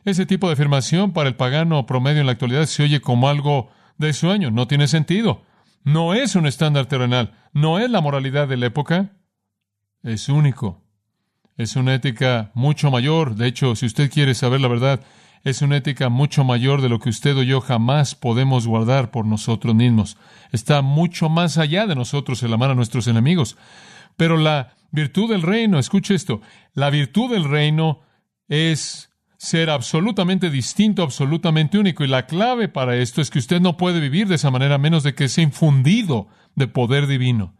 Ese 0.05 0.25
tipo 0.25 0.47
de 0.47 0.53
afirmación 0.53 1.13
para 1.13 1.29
el 1.29 1.35
pagano 1.35 1.85
promedio 1.85 2.21
en 2.21 2.25
la 2.25 2.31
actualidad 2.31 2.65
se 2.65 2.83
oye 2.83 3.01
como 3.01 3.29
algo 3.29 3.69
de 3.97 4.13
sueño, 4.13 4.49
no 4.49 4.67
tiene 4.67 4.87
sentido. 4.87 5.43
No 5.83 6.13
es 6.13 6.35
un 6.35 6.47
estándar 6.47 6.87
terrenal, 6.87 7.33
no 7.53 7.79
es 7.79 7.89
la 7.89 8.01
moralidad 8.01 8.47
de 8.47 8.57
la 8.57 8.67
época, 8.67 9.11
es 10.03 10.29
único. 10.29 10.83
Es 11.57 11.75
una 11.75 11.93
ética 11.93 12.51
mucho 12.53 12.89
mayor. 12.89 13.35
De 13.35 13.47
hecho, 13.47 13.75
si 13.75 13.85
usted 13.85 14.09
quiere 14.09 14.33
saber 14.33 14.61
la 14.61 14.69
verdad, 14.69 15.01
es 15.43 15.61
una 15.61 15.77
ética 15.77 16.09
mucho 16.09 16.43
mayor 16.43 16.81
de 16.81 16.89
lo 16.89 16.99
que 16.99 17.09
usted 17.09 17.37
o 17.37 17.43
yo 17.43 17.61
jamás 17.61 18.15
podemos 18.15 18.67
guardar 18.67 19.11
por 19.11 19.25
nosotros 19.25 19.73
mismos. 19.73 20.17
Está 20.51 20.81
mucho 20.81 21.29
más 21.29 21.57
allá 21.57 21.87
de 21.87 21.95
nosotros 21.95 22.43
el 22.43 22.53
amar 22.53 22.71
a 22.71 22.75
nuestros 22.75 23.07
enemigos. 23.07 23.57
Pero 24.17 24.37
la 24.37 24.75
virtud 24.91 25.29
del 25.29 25.41
reino, 25.41 25.79
escuche 25.79 26.13
esto, 26.13 26.41
la 26.73 26.89
virtud 26.89 27.31
del 27.31 27.45
reino 27.45 28.01
es 28.47 29.09
ser 29.37 29.69
absolutamente 29.69 30.49
distinto, 30.49 31.03
absolutamente 31.03 31.79
único. 31.79 32.03
Y 32.03 32.07
la 32.07 32.25
clave 32.25 32.67
para 32.67 32.97
esto 32.97 33.21
es 33.21 33.29
que 33.29 33.39
usted 33.39 33.61
no 33.61 33.77
puede 33.77 34.01
vivir 34.01 34.27
de 34.27 34.35
esa 34.35 34.51
manera 34.51 34.77
menos 34.77 35.03
de 35.03 35.15
que 35.15 35.29
sea 35.29 35.45
infundido 35.45 36.27
de 36.55 36.67
poder 36.67 37.07
divino. 37.07 37.55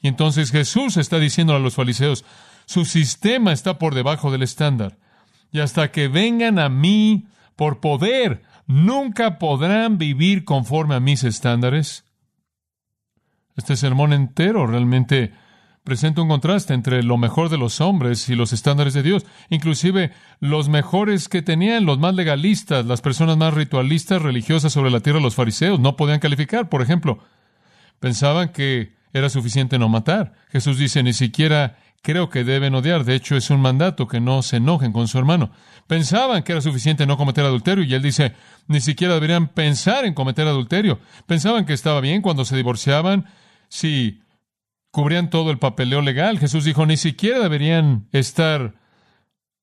Y 0.00 0.08
entonces 0.08 0.52
Jesús 0.52 0.96
está 0.96 1.18
diciendo 1.18 1.56
a 1.56 1.58
los 1.58 1.74
fariseos, 1.74 2.24
su 2.66 2.84
sistema 2.84 3.52
está 3.52 3.78
por 3.78 3.94
debajo 3.94 4.30
del 4.30 4.42
estándar 4.42 4.98
y 5.54 5.60
hasta 5.60 5.92
que 5.92 6.08
vengan 6.08 6.58
a 6.58 6.68
mí 6.68 7.28
por 7.54 7.78
poder, 7.78 8.42
nunca 8.66 9.38
podrán 9.38 9.98
vivir 9.98 10.44
conforme 10.44 10.96
a 10.96 11.00
mis 11.00 11.22
estándares. 11.22 12.04
Este 13.56 13.76
sermón 13.76 14.12
entero 14.12 14.66
realmente 14.66 15.32
presenta 15.84 16.22
un 16.22 16.28
contraste 16.28 16.74
entre 16.74 17.04
lo 17.04 17.18
mejor 17.18 17.50
de 17.50 17.58
los 17.58 17.80
hombres 17.80 18.28
y 18.28 18.34
los 18.34 18.52
estándares 18.52 18.94
de 18.94 19.04
Dios. 19.04 19.26
Inclusive 19.48 20.10
los 20.40 20.68
mejores 20.68 21.28
que 21.28 21.40
tenían, 21.40 21.86
los 21.86 22.00
más 22.00 22.16
legalistas, 22.16 22.84
las 22.84 23.00
personas 23.00 23.36
más 23.36 23.54
ritualistas, 23.54 24.20
religiosas 24.20 24.72
sobre 24.72 24.90
la 24.90 25.00
tierra, 25.00 25.20
los 25.20 25.36
fariseos, 25.36 25.78
no 25.78 25.94
podían 25.94 26.18
calificar. 26.18 26.68
Por 26.68 26.82
ejemplo, 26.82 27.20
pensaban 28.00 28.48
que 28.48 28.96
era 29.12 29.28
suficiente 29.28 29.78
no 29.78 29.88
matar. 29.88 30.32
Jesús 30.50 30.78
dice, 30.78 31.04
ni 31.04 31.12
siquiera 31.12 31.78
creo 32.04 32.28
que 32.28 32.44
deben 32.44 32.74
odiar. 32.74 33.04
De 33.04 33.14
hecho, 33.14 33.34
es 33.34 33.48
un 33.48 33.60
mandato 33.60 34.06
que 34.06 34.20
no 34.20 34.42
se 34.42 34.58
enojen 34.58 34.92
con 34.92 35.08
su 35.08 35.18
hermano. 35.18 35.50
Pensaban 35.86 36.42
que 36.42 36.52
era 36.52 36.60
suficiente 36.60 37.06
no 37.06 37.16
cometer 37.16 37.44
adulterio 37.44 37.82
y 37.82 37.94
él 37.94 38.02
dice, 38.02 38.34
ni 38.68 38.82
siquiera 38.82 39.14
deberían 39.14 39.48
pensar 39.48 40.04
en 40.04 40.12
cometer 40.12 40.46
adulterio. 40.46 41.00
Pensaban 41.26 41.64
que 41.64 41.72
estaba 41.72 42.02
bien 42.02 42.20
cuando 42.20 42.44
se 42.44 42.56
divorciaban 42.56 43.24
si 43.68 44.20
cubrían 44.90 45.30
todo 45.30 45.50
el 45.50 45.58
papeleo 45.58 46.02
legal. 46.02 46.38
Jesús 46.38 46.64
dijo, 46.64 46.84
ni 46.84 46.98
siquiera 46.98 47.40
deberían 47.40 48.06
estar 48.12 48.74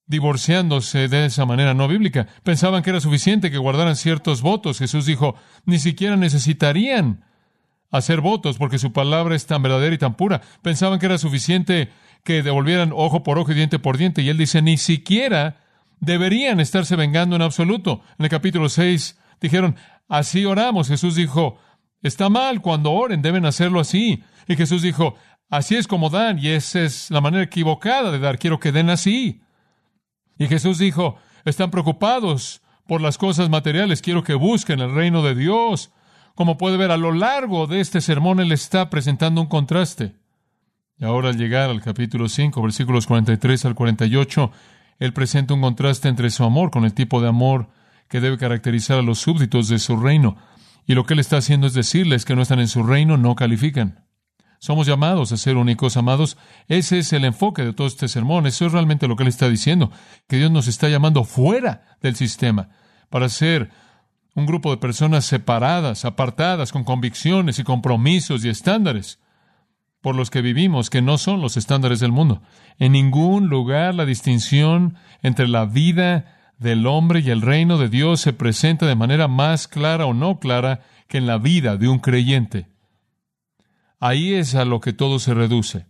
divorciándose 0.08 1.08
de 1.08 1.28
esa 1.28 1.46
manera 1.46 1.76
no 1.76 1.88
bíblica. 1.88 2.28
Pensaban 2.42 2.82
que 2.82 2.90
era 2.90 3.00
suficiente 3.00 3.52
que 3.52 3.60
guardaran 3.60 3.96
ciertos 3.96 4.42
votos. 4.42 4.80
Jesús 4.80 5.06
dijo, 5.06 5.36
ni 5.66 5.78
siquiera 5.78 6.18
necesitarían 6.18 7.24
hacer 7.92 8.22
votos 8.22 8.58
porque 8.58 8.80
su 8.80 8.94
palabra 8.94 9.36
es 9.36 9.46
tan 9.46 9.62
verdadera 9.62 9.94
y 9.94 9.98
tan 9.98 10.16
pura. 10.16 10.42
Pensaban 10.62 11.00
que 11.00 11.06
era 11.06 11.18
suficiente 11.18 11.90
que 12.24 12.42
devolvieran 12.42 12.92
ojo 12.96 13.24
por 13.24 13.38
ojo 13.38 13.52
y 13.52 13.56
diente 13.56 13.80
por 13.80 13.98
diente. 13.98 14.22
Y 14.22 14.30
él 14.30 14.38
dice, 14.38 14.62
ni 14.62 14.78
siquiera 14.78 15.58
deberían 16.00 16.60
estarse 16.60 16.96
vengando 16.96 17.36
en 17.36 17.42
absoluto. 17.42 18.02
En 18.18 18.26
el 18.26 18.30
capítulo 18.30 18.70
6 18.70 19.20
dijeron, 19.40 19.76
así 20.08 20.46
oramos. 20.46 20.88
Jesús 20.88 21.16
dijo, 21.16 21.58
está 22.02 22.30
mal 22.30 22.62
cuando 22.62 22.92
oren, 22.92 23.22
deben 23.22 23.46
hacerlo 23.46 23.80
así. 23.80 24.24
Y 24.48 24.56
Jesús 24.56 24.82
dijo, 24.82 25.16
así 25.50 25.76
es 25.76 25.88
como 25.88 26.10
dan, 26.10 26.40
y 26.40 26.50
esa 26.50 26.82
es 26.82 27.12
la 27.12 27.22
manera 27.22 27.44
equivocada 27.44 28.12
de 28.12 28.20
dar, 28.20 28.40
quiero 28.40 28.60
que 28.60 28.72
den 28.72 28.90
así. 28.90 29.42
Y 30.38 30.48
Jesús 30.48 30.80
dijo, 30.80 31.18
están 31.46 31.72
preocupados 31.72 32.62
por 32.88 33.02
las 33.02 33.18
cosas 33.18 33.50
materiales, 33.50 34.02
quiero 34.02 34.24
que 34.24 34.34
busquen 34.34 34.80
el 34.80 34.94
reino 34.96 35.22
de 35.22 35.36
Dios. 35.36 35.92
Como 36.36 36.58
puede 36.58 36.78
ver, 36.78 36.92
a 36.92 36.98
lo 36.98 37.12
largo 37.12 37.68
de 37.68 37.82
este 37.82 38.02
sermón 38.02 38.40
Él 38.40 38.52
está 38.52 38.90
presentando 38.90 39.42
un 39.42 39.48
contraste. 39.48 40.16
Y 40.98 41.06
ahora 41.06 41.30
al 41.30 41.38
llegar 41.38 41.70
al 41.70 41.82
capítulo 41.82 42.30
5, 42.30 42.62
versículos 42.62 43.08
43 43.08 43.66
al 43.66 43.76
48, 43.76 44.52
Él 45.00 45.14
presenta 45.14 45.54
un 45.54 45.62
contraste 45.62 46.08
entre 46.08 46.30
su 46.30 46.44
amor 46.44 46.72
con 46.72 46.86
el 46.86 46.94
tipo 46.94 47.22
de 47.22 47.28
amor 47.28 47.70
que 48.08 48.22
debe 48.22 48.38
caracterizar 48.38 49.00
a 49.00 49.02
los 49.02 49.20
súbditos 49.20 49.68
de 49.68 49.80
su 49.80 49.98
reino. 49.98 50.38
Y 50.86 50.94
lo 50.94 51.06
que 51.06 51.14
Él 51.14 51.20
está 51.20 51.38
haciendo 51.38 51.68
es 51.68 51.74
decirles 51.74 52.26
que 52.26 52.36
no 52.36 52.42
están 52.42 52.60
en 52.60 52.68
su 52.68 52.84
reino, 52.84 53.18
no 53.18 53.36
califican. 53.36 54.06
Somos 54.60 54.86
llamados 54.86 55.32
a 55.32 55.38
ser 55.38 55.58
únicos, 55.58 55.98
amados. 55.98 56.38
Ese 56.68 57.00
es 57.00 57.12
el 57.14 57.26
enfoque 57.26 57.64
de 57.64 57.74
todo 57.74 57.88
este 57.88 58.08
sermón. 58.08 58.46
Eso 58.46 58.68
es 58.68 58.72
realmente 58.72 59.08
lo 59.08 59.16
que 59.16 59.24
él 59.24 59.30
está 59.30 59.50
diciendo, 59.50 59.92
que 60.28 60.38
Dios 60.38 60.52
nos 60.52 60.68
está 60.68 60.88
llamando 60.88 61.24
fuera 61.24 61.98
del 62.00 62.16
sistema 62.16 62.70
para 63.10 63.28
ser 63.28 63.72
un 64.34 64.46
grupo 64.46 64.72
de 64.72 64.78
personas 64.78 65.26
separadas, 65.26 66.06
apartadas, 66.06 66.72
con 66.72 66.84
convicciones 66.84 67.60
y 67.60 67.64
compromisos 67.64 68.46
y 68.46 68.50
estándares 68.50 69.20
por 70.02 70.16
los 70.16 70.32
que 70.32 70.42
vivimos, 70.42 70.90
que 70.90 71.02
no 71.02 71.18
son 71.18 71.42
los 71.42 71.58
estándares 71.58 72.00
del 72.00 72.12
mundo. 72.12 72.42
En 72.80 72.94
ningún 72.94 73.50
lugar 73.50 73.94
la 73.94 74.06
distinción 74.06 74.96
entre 75.22 75.48
la 75.48 75.66
vida 75.66 76.54
del 76.58 76.88
hombre 76.88 77.20
y 77.20 77.30
el 77.30 77.42
reino 77.42 77.78
de 77.78 77.90
Dios 77.90 78.22
se 78.22 78.34
presenta 78.34 78.86
de 78.86 78.96
manera 78.96 79.28
más 79.28 79.68
clara 79.68 80.06
o 80.06 80.14
no 80.14 80.40
clara 80.40 80.82
que 81.08 81.18
en 81.18 81.28
la 81.28 81.38
vida 81.38 81.78
de 81.78 81.88
un 81.88 82.00
creyente. 82.00 82.68
Ahí 84.00 84.34
es 84.34 84.56
a 84.56 84.66
lo 84.66 84.80
que 84.80 84.94
todo 84.94 85.20
se 85.20 85.34
reduce. 85.34 85.86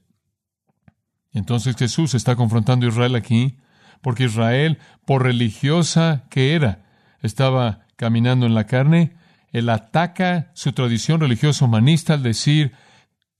Entonces 1.32 1.76
Jesús 1.78 2.14
está 2.14 2.36
confrontando 2.36 2.86
a 2.86 2.90
Israel 2.90 3.16
aquí, 3.16 3.58
porque 4.02 4.26
Israel, 4.26 4.80
por 5.06 5.24
religiosa 5.24 6.26
que 6.30 6.56
era, 6.56 6.84
estaba 7.22 7.81
caminando 8.02 8.48
en 8.48 8.56
la 8.56 8.66
carne, 8.66 9.16
él 9.52 9.70
ataca 9.70 10.50
su 10.56 10.74
tradición 10.74 11.20
religiosa 11.20 11.66
humanista 11.66 12.16
al 12.16 12.24
decir 12.24 12.72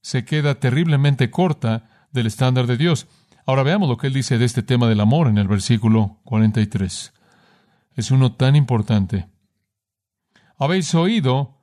se 0.02 0.24
queda 0.24 0.60
terriblemente 0.60 1.32
corta 1.32 2.06
del 2.12 2.28
estándar 2.28 2.68
de 2.68 2.76
Dios. 2.76 3.08
Ahora 3.44 3.64
veamos 3.64 3.88
lo 3.88 3.96
que 3.96 4.06
él 4.06 4.12
dice 4.12 4.38
de 4.38 4.44
este 4.44 4.62
tema 4.62 4.88
del 4.88 5.00
amor 5.00 5.26
en 5.26 5.38
el 5.38 5.48
versículo 5.48 6.20
43. 6.26 7.12
Es 7.96 8.12
uno 8.12 8.36
tan 8.36 8.54
importante. 8.54 9.26
Habéis 10.56 10.94
oído 10.94 11.58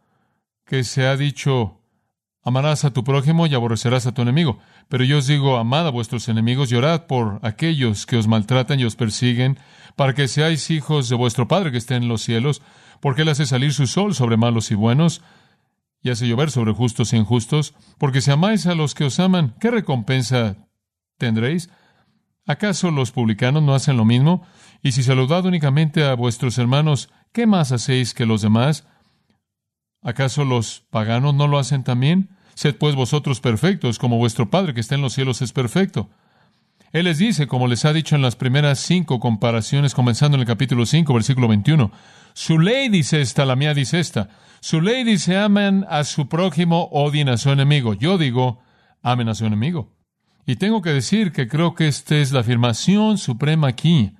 que 0.66 0.84
se 0.84 1.08
ha 1.08 1.16
dicho 1.16 1.80
Amarás 2.42 2.86
a 2.86 2.92
tu 2.92 3.04
prójimo 3.04 3.48
y 3.48 3.54
aborrecerás 3.54 4.08
a 4.08 4.14
tu 4.14 4.22
enemigo. 4.22 4.60
Pero 4.88 5.04
yo 5.04 5.18
os 5.18 5.28
digo, 5.28 5.58
amad 5.58 5.86
a 5.86 5.92
vuestros 5.92 6.30
enemigos 6.30 6.72
y 6.72 6.76
por 7.08 7.40
aquellos 7.44 8.06
que 8.06 8.16
os 8.18 8.28
maltratan 8.28 8.80
y 8.80 8.86
os 8.86 8.96
persiguen, 8.96 9.60
para 9.96 10.14
que 10.14 10.28
seáis 10.28 10.72
hijos 10.72 11.10
de 11.10 11.16
vuestro 11.16 11.48
Padre 11.48 11.72
que 11.72 11.78
está 11.78 11.96
en 11.96 12.08
los 12.08 12.22
cielos, 12.22 12.62
porque 13.02 13.24
Él 13.24 13.30
hace 13.30 13.46
salir 13.46 13.74
su 13.74 13.88
sol 13.88 14.14
sobre 14.16 14.38
malos 14.38 14.72
y 14.72 14.76
buenos, 14.76 15.22
y 16.02 16.10
hace 16.10 16.28
llover 16.28 16.52
sobre 16.52 16.74
justos 16.74 17.14
e 17.14 17.18
injustos, 17.18 17.74
porque 17.98 18.22
si 18.22 18.32
amáis 18.32 18.66
a 18.68 18.76
los 18.76 18.96
que 18.96 19.06
os 19.06 19.20
aman, 19.20 19.56
¿qué 19.60 19.72
recompensa 19.72 20.56
tendréis? 21.18 21.70
¿Acaso 22.46 22.90
los 22.90 23.12
publicanos 23.12 23.62
no 23.64 23.76
hacen 23.76 23.98
lo 23.98 24.06
mismo? 24.06 24.44
Y 24.82 24.94
si 24.94 25.04
saludad 25.04 25.46
únicamente 25.46 26.06
a 26.06 26.16
vuestros 26.16 26.58
hermanos, 26.58 27.10
¿qué 27.34 27.46
más 27.46 27.72
hacéis 27.72 28.14
que 28.14 28.26
los 28.26 28.42
demás? 28.42 28.88
¿Acaso 30.02 30.46
los 30.46 30.82
paganos 30.90 31.36
no 31.36 31.48
lo 31.48 31.60
hacen 31.60 31.84
también? 31.84 32.30
Sed 32.56 32.76
pues 32.76 32.96
vosotros 32.96 33.42
perfectos, 33.42 34.00
como 34.00 34.18
vuestro 34.18 34.50
Padre 34.50 34.74
que 34.74 34.80
está 34.80 34.96
en 34.96 35.02
los 35.02 35.14
cielos 35.14 35.42
es 35.42 35.52
perfecto. 35.52 36.10
Él 36.92 37.06
les 37.06 37.20
dice, 37.20 37.48
como 37.48 37.68
les 37.68 37.86
ha 37.86 37.94
dicho 37.94 38.16
en 38.16 38.22
las 38.22 38.36
primeras 38.36 38.80
cinco 38.80 39.20
comparaciones, 39.20 39.94
comenzando 39.94 40.36
en 40.36 40.42
el 40.42 40.48
capítulo 40.48 40.86
5, 40.86 41.14
versículo 41.14 41.48
21, 41.48 41.92
su 42.40 42.58
ley 42.58 42.88
dice 42.88 43.20
esta, 43.20 43.44
la 43.44 43.58
mía 43.58 43.74
dice 43.74 44.00
esta. 44.00 44.30
Su 44.62 44.80
ley 44.80 45.04
dice, 45.04 45.36
amen 45.36 45.86
a 45.90 46.06
su 46.06 46.30
prójimo, 46.30 46.88
odien 46.94 47.28
a 47.28 47.36
su 47.36 47.50
enemigo. 47.50 47.96
Yo 47.96 48.18
digo, 48.18 48.62
amen 49.02 49.28
a 49.28 49.36
su 49.36 49.46
enemigo. 49.46 49.92
Y 50.46 50.56
tengo 50.56 50.82
que 50.82 50.92
decir 50.94 51.34
que 51.34 51.50
creo 51.50 51.76
que 51.76 51.90
esta 51.90 52.16
es 52.16 52.32
la 52.32 52.40
afirmación 52.40 53.18
suprema 53.18 53.68
aquí, 53.68 54.16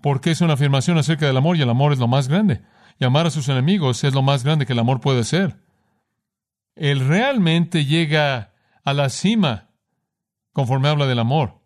porque 0.00 0.32
es 0.32 0.40
una 0.40 0.54
afirmación 0.54 0.98
acerca 0.98 1.28
del 1.28 1.36
amor 1.36 1.56
y 1.56 1.62
el 1.62 1.70
amor 1.70 1.92
es 1.92 2.00
lo 2.00 2.08
más 2.08 2.26
grande 2.26 2.62
y 2.98 3.04
amar 3.04 3.26
a 3.26 3.30
sus 3.30 3.48
enemigos 3.48 4.02
es 4.02 4.14
lo 4.14 4.22
más 4.22 4.42
grande 4.42 4.66
que 4.66 4.72
el 4.72 4.80
amor 4.80 5.00
puede 5.00 5.22
ser. 5.22 5.62
Él 6.74 7.06
realmente 7.06 7.84
llega 7.84 8.52
a 8.82 8.92
la 8.92 9.10
cima 9.10 9.70
conforme 10.52 10.88
habla 10.88 11.06
del 11.06 11.20
amor. 11.20 11.60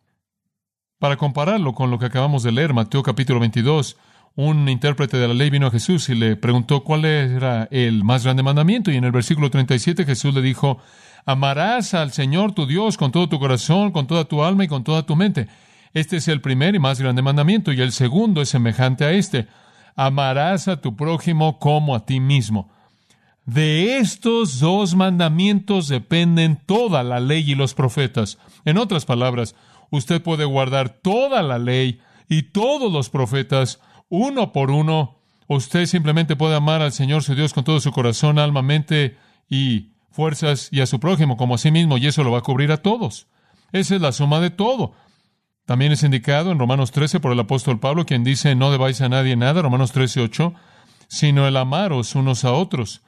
Para 0.98 1.16
compararlo 1.16 1.72
con 1.72 1.90
lo 1.90 1.98
que 1.98 2.04
acabamos 2.04 2.42
de 2.42 2.52
leer, 2.52 2.74
Mateo 2.74 3.02
capítulo 3.02 3.40
22, 3.40 3.96
un 4.38 4.68
intérprete 4.68 5.16
de 5.16 5.26
la 5.26 5.34
ley 5.34 5.50
vino 5.50 5.66
a 5.66 5.70
Jesús 5.72 6.08
y 6.10 6.14
le 6.14 6.36
preguntó 6.36 6.84
cuál 6.84 7.04
era 7.04 7.66
el 7.72 8.04
más 8.04 8.22
grande 8.22 8.44
mandamiento. 8.44 8.92
Y 8.92 8.96
en 8.96 9.02
el 9.02 9.10
versículo 9.10 9.50
37 9.50 10.04
Jesús 10.04 10.32
le 10.32 10.42
dijo, 10.42 10.78
amarás 11.26 11.92
al 11.92 12.12
Señor 12.12 12.52
tu 12.52 12.64
Dios 12.64 12.96
con 12.96 13.10
todo 13.10 13.28
tu 13.28 13.40
corazón, 13.40 13.90
con 13.90 14.06
toda 14.06 14.26
tu 14.26 14.44
alma 14.44 14.62
y 14.62 14.68
con 14.68 14.84
toda 14.84 15.02
tu 15.02 15.16
mente. 15.16 15.48
Este 15.92 16.18
es 16.18 16.28
el 16.28 16.40
primer 16.40 16.76
y 16.76 16.78
más 16.78 17.00
grande 17.00 17.20
mandamiento, 17.20 17.72
y 17.72 17.80
el 17.80 17.90
segundo 17.90 18.40
es 18.40 18.48
semejante 18.50 19.04
a 19.04 19.10
este 19.10 19.48
amarás 19.96 20.68
a 20.68 20.80
tu 20.80 20.94
prójimo 20.94 21.58
como 21.58 21.96
a 21.96 22.06
ti 22.06 22.20
mismo. 22.20 22.70
De 23.44 23.98
estos 23.98 24.60
dos 24.60 24.94
mandamientos 24.94 25.88
dependen 25.88 26.60
toda 26.64 27.02
la 27.02 27.18
ley 27.18 27.42
y 27.50 27.56
los 27.56 27.74
profetas. 27.74 28.38
En 28.64 28.78
otras 28.78 29.04
palabras, 29.04 29.56
usted 29.90 30.22
puede 30.22 30.44
guardar 30.44 30.90
toda 30.90 31.42
la 31.42 31.58
ley 31.58 32.00
y 32.28 32.42
todos 32.42 32.92
los 32.92 33.10
profetas 33.10 33.80
uno 34.08 34.52
por 34.52 34.70
uno. 34.70 35.18
Usted 35.46 35.86
simplemente 35.86 36.36
puede 36.36 36.56
amar 36.56 36.82
al 36.82 36.92
Señor 36.92 37.22
su 37.22 37.34
Dios 37.34 37.54
con 37.54 37.64
todo 37.64 37.80
su 37.80 37.92
corazón, 37.92 38.38
alma, 38.38 38.62
mente 38.62 39.16
y 39.48 39.92
fuerzas 40.10 40.68
y 40.72 40.80
a 40.80 40.86
su 40.86 41.00
prójimo 41.00 41.36
como 41.36 41.54
a 41.54 41.58
sí 41.58 41.70
mismo 41.70 41.96
y 41.96 42.06
eso 42.06 42.24
lo 42.24 42.32
va 42.32 42.38
a 42.38 42.42
cubrir 42.42 42.72
a 42.72 42.82
todos. 42.82 43.28
Esa 43.72 43.94
es 43.94 44.00
la 44.00 44.12
suma 44.12 44.40
de 44.40 44.50
todo. 44.50 44.92
También 45.64 45.92
es 45.92 46.02
indicado 46.02 46.50
en 46.50 46.58
Romanos 46.58 46.92
13 46.92 47.20
por 47.20 47.30
el 47.32 47.40
apóstol 47.40 47.78
Pablo, 47.78 48.06
quien 48.06 48.24
dice, 48.24 48.54
no 48.54 48.70
debáis 48.70 49.00
a 49.02 49.08
nadie 49.10 49.36
nada, 49.36 49.60
Romanos 49.60 49.92
13, 49.92 50.22
8, 50.22 50.54
sino 51.08 51.46
el 51.46 51.56
amaros 51.56 52.14
unos 52.14 52.44
a 52.44 52.52
otros, 52.52 53.02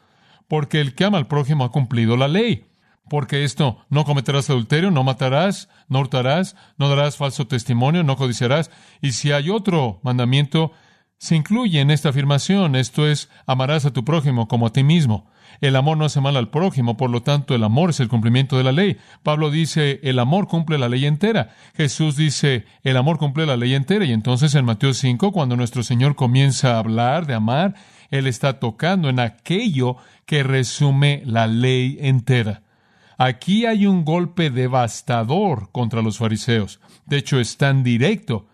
porque 0.47 0.81
el 0.81 0.95
que 0.95 1.05
ama 1.05 1.17
al 1.17 1.27
prójimo 1.27 1.65
ha 1.65 1.71
cumplido 1.71 2.17
la 2.17 2.29
ley. 2.29 2.67
Porque 3.09 3.43
esto, 3.43 3.79
no 3.89 4.05
cometerás 4.05 4.51
adulterio, 4.51 4.91
no 4.91 5.03
matarás, 5.03 5.69
no 5.89 5.99
hurtarás, 6.01 6.55
no 6.77 6.89
darás 6.89 7.17
falso 7.17 7.47
testimonio, 7.49 8.05
no 8.05 8.17
codiciarás. 8.17 8.71
Y 9.01 9.13
si 9.13 9.33
hay 9.33 9.51
otro 9.51 9.99
mandamiento 10.05 10.73
se 11.21 11.37
incluye 11.37 11.81
en 11.81 11.91
esta 11.91 12.09
afirmación. 12.09 12.75
Esto 12.75 13.07
es, 13.07 13.29
amarás 13.47 13.85
a 13.85 13.93
tu 13.93 14.07
prójimo 14.07 14.49
como 14.49 14.67
a 14.67 14.73
ti 14.73 14.83
mismo. 14.83 15.31
El 15.61 15.77
amor 15.77 15.99
no 15.99 16.07
hace 16.07 16.23
mal 16.23 16.35
al 16.39 16.49
prójimo, 16.49 16.97
por 16.97 17.11
lo 17.11 17.23
tanto 17.23 17.55
el 17.55 17.63
amor 17.63 17.91
es 17.91 18.01
el 18.01 18.09
cumplimiento 18.09 18.57
de 18.57 18.65
la 18.65 18.73
ley. 18.73 18.97
Pablo 19.23 19.51
dice, 19.51 20.01
el 20.03 20.19
amor 20.19 20.49
cumple 20.49 20.79
la 20.79 20.89
ley 20.89 21.05
entera. 21.05 21.55
Jesús 21.77 22.17
dice, 22.17 22.65
el 22.83 22.97
amor 22.97 23.19
cumple 23.19 23.45
la 23.45 23.59
ley 23.59 23.75
entera. 23.75 24.07
Y 24.07 24.13
entonces 24.13 24.55
en 24.55 24.65
Mateo 24.65 24.95
5, 24.95 25.31
cuando 25.31 25.57
nuestro 25.57 25.83
Señor 25.83 26.17
comienza 26.17 26.75
a 26.75 26.79
hablar 26.79 27.27
de 27.27 27.35
amar, 27.35 27.75
Él 28.11 28.27
está 28.27 28.59
tocando 28.59 29.11
en 29.11 29.21
aquello 29.21 29.97
que 30.25 30.43
resume 30.43 31.23
la 31.27 31.47
ley 31.47 31.99
entera. 32.01 32.63
Aquí 33.19 33.67
hay 33.67 33.87
un 33.87 34.07
golpe 34.07 34.49
devastador 34.49 35.69
contra 35.71 36.01
los 36.01 36.17
fariseos. 36.17 36.81
De 37.05 37.19
hecho, 37.19 37.39
es 37.39 37.59
tan 37.59 37.85
directo 37.85 38.47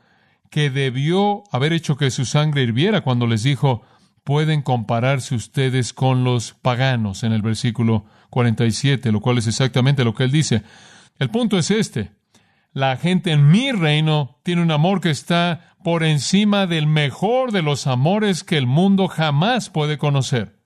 que 0.57 0.71
debió 0.71 1.45
haber 1.53 1.75
hecho 1.75 1.99
que 1.99 2.11
su 2.11 2.25
sangre 2.25 2.63
hirviera 2.63 3.03
cuando 3.03 3.27
les 3.27 3.43
dijo, 3.43 3.83
pueden 4.25 4.63
compararse 4.63 5.35
ustedes 5.35 5.93
con 5.93 6.25
los 6.25 6.55
paganos 6.55 7.25
en 7.25 7.33
el 7.33 7.43
versículo 7.43 8.07
47, 8.31 9.13
lo 9.13 9.21
cual 9.21 9.37
es 9.37 9.49
exactamente 9.49 10.03
lo 10.03 10.15
que 10.15 10.25
él 10.25 10.33
dice. 10.33 10.63
El 11.19 11.29
punto 11.29 11.59
es 11.59 11.71
este. 11.71 12.13
La 12.73 12.97
gente 12.97 13.33
en 13.33 13.51
mi 13.51 13.71
reino 13.71 14.41
tiene 14.45 14.63
un 14.63 14.71
amor 14.71 15.03
que 15.03 15.11
está 15.11 15.77
por 15.85 16.03
encima 16.03 16.67
del 16.67 16.87
mejor 16.87 17.53
de 17.53 17.61
los 17.61 17.87
amores 17.87 18.43
que 18.43 18.57
el 18.57 18.67
mundo 18.67 19.09
jamás 19.09 19.69
puede 19.69 19.99
conocer. 19.99 20.59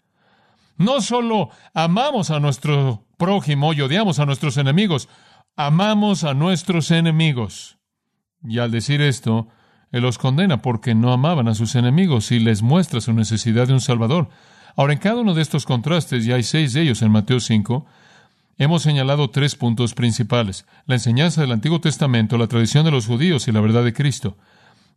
No 0.76 1.00
solo 1.00 1.50
amamos 1.75 2.30
a 2.30 2.38
nuestro 2.38 3.09
prójimo 3.18 3.73
y 3.73 3.80
odiamos 3.80 4.20
a 4.20 4.25
nuestros 4.25 4.56
enemigos, 4.56 5.09
amamos 5.56 6.23
a 6.23 6.32
nuestros 6.32 6.92
enemigos. 6.92 7.78
Y 8.44 8.61
al 8.61 8.70
decir 8.70 9.02
esto, 9.02 9.49
él 9.92 10.02
los 10.02 10.18
condena 10.18 10.62
porque 10.62 10.94
no 10.94 11.12
amaban 11.12 11.49
a 11.49 11.54
sus 11.54 11.75
enemigos 11.75 12.30
y 12.32 12.38
les 12.38 12.62
muestra 12.62 13.00
su 13.00 13.12
necesidad 13.12 13.66
de 13.66 13.73
un 13.73 13.80
Salvador. 13.80 14.28
Ahora, 14.76 14.92
en 14.92 14.99
cada 14.99 15.20
uno 15.20 15.35
de 15.35 15.42
estos 15.42 15.66
contrastes, 15.66 16.26
y 16.26 16.32
hay 16.32 16.42
seis 16.42 16.73
de 16.73 16.82
ellos 16.82 17.02
en 17.02 17.11
Mateo 17.11 17.40
5, 17.40 17.87
hemos 18.56 18.82
señalado 18.82 19.30
tres 19.30 19.56
puntos 19.56 19.94
principales. 19.94 20.66
La 20.87 20.94
enseñanza 20.94 21.40
del 21.40 21.52
Antiguo 21.52 21.80
Testamento, 21.80 22.38
la 22.38 22.47
tradición 22.47 22.85
de 22.85 22.92
los 22.92 23.06
judíos 23.06 23.49
y 23.49 23.52
la 23.52 23.61
verdad 23.61 23.85
de 23.85 23.92
Cristo. 23.92 24.37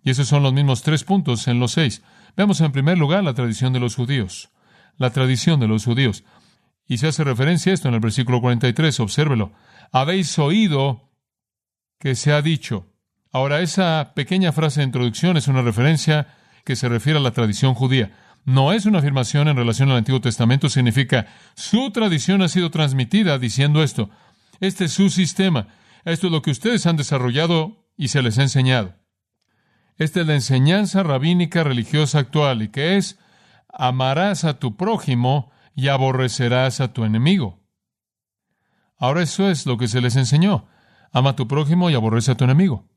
Y 0.03 0.11
esos 0.11 0.27
son 0.27 0.43
los 0.43 0.53
mismos 0.53 0.83
tres 0.83 1.03
puntos 1.03 1.47
en 1.47 1.59
los 1.59 1.71
seis. 1.71 2.03
Veamos 2.35 2.61
en 2.61 2.71
primer 2.71 2.97
lugar 2.97 3.23
la 3.23 3.33
tradición 3.33 3.73
de 3.73 3.79
los 3.79 3.95
judíos. 3.95 4.49
La 4.97 5.09
tradición 5.09 5.59
de 5.59 5.67
los 5.67 5.85
judíos. 5.85 6.23
Y 6.87 6.97
se 6.97 7.07
hace 7.07 7.23
referencia 7.23 7.71
a 7.71 7.75
esto 7.75 7.87
en 7.87 7.95
el 7.95 7.99
versículo 7.99 8.41
43, 8.41 8.99
obsérvelo. 8.99 9.53
Habéis 9.91 10.37
oído 10.37 11.09
que 11.99 12.15
se 12.15 12.33
ha 12.33 12.41
dicho, 12.41 12.92
Ahora, 13.33 13.61
esa 13.61 14.13
pequeña 14.13 14.51
frase 14.51 14.79
de 14.79 14.85
introducción 14.85 15.37
es 15.37 15.47
una 15.47 15.63
referencia 15.63 16.27
que 16.63 16.75
se 16.75 16.87
refiere 16.87 17.17
a 17.17 17.21
la 17.21 17.31
tradición 17.31 17.73
judía. 17.73 18.11
No 18.45 18.73
es 18.73 18.85
una 18.85 18.99
afirmación 18.99 19.47
en 19.47 19.57
relación 19.57 19.89
al 19.89 19.97
Antiguo 19.97 20.21
Testamento, 20.21 20.69
significa 20.69 21.25
su 21.55 21.89
tradición 21.89 22.43
ha 22.43 22.47
sido 22.47 22.69
transmitida 22.69 23.39
diciendo 23.39 23.81
esto. 23.81 24.11
Este 24.59 24.85
es 24.85 24.93
su 24.93 25.09
sistema. 25.09 25.67
Esto 26.05 26.27
es 26.27 26.31
lo 26.31 26.43
que 26.43 26.51
ustedes 26.51 26.85
han 26.85 26.95
desarrollado 26.95 27.87
y 27.97 28.09
se 28.09 28.21
les 28.21 28.37
ha 28.37 28.43
enseñado. 28.43 28.93
Esta 29.97 30.21
es 30.21 30.27
la 30.27 30.35
enseñanza 30.35 31.01
rabínica 31.01 31.63
religiosa 31.63 32.19
actual 32.19 32.61
y 32.61 32.67
que 32.67 32.97
es 32.97 33.17
amarás 33.67 34.43
a 34.43 34.59
tu 34.59 34.77
prójimo 34.77 35.51
y 35.75 35.87
aborrecerás 35.87 36.81
a 36.81 36.93
tu 36.93 37.03
enemigo. 37.03 37.63
Ahora 38.95 39.23
eso 39.23 39.49
es 39.49 39.65
lo 39.65 39.77
que 39.79 39.87
se 39.87 40.01
les 40.01 40.17
enseñó. 40.17 40.67
Ama 41.11 41.31
a 41.31 41.35
tu 41.35 41.47
prójimo 41.47 41.89
y 41.89 41.95
aborrece 41.95 42.31
a 42.31 42.35
tu 42.35 42.43
enemigo. 42.43 42.92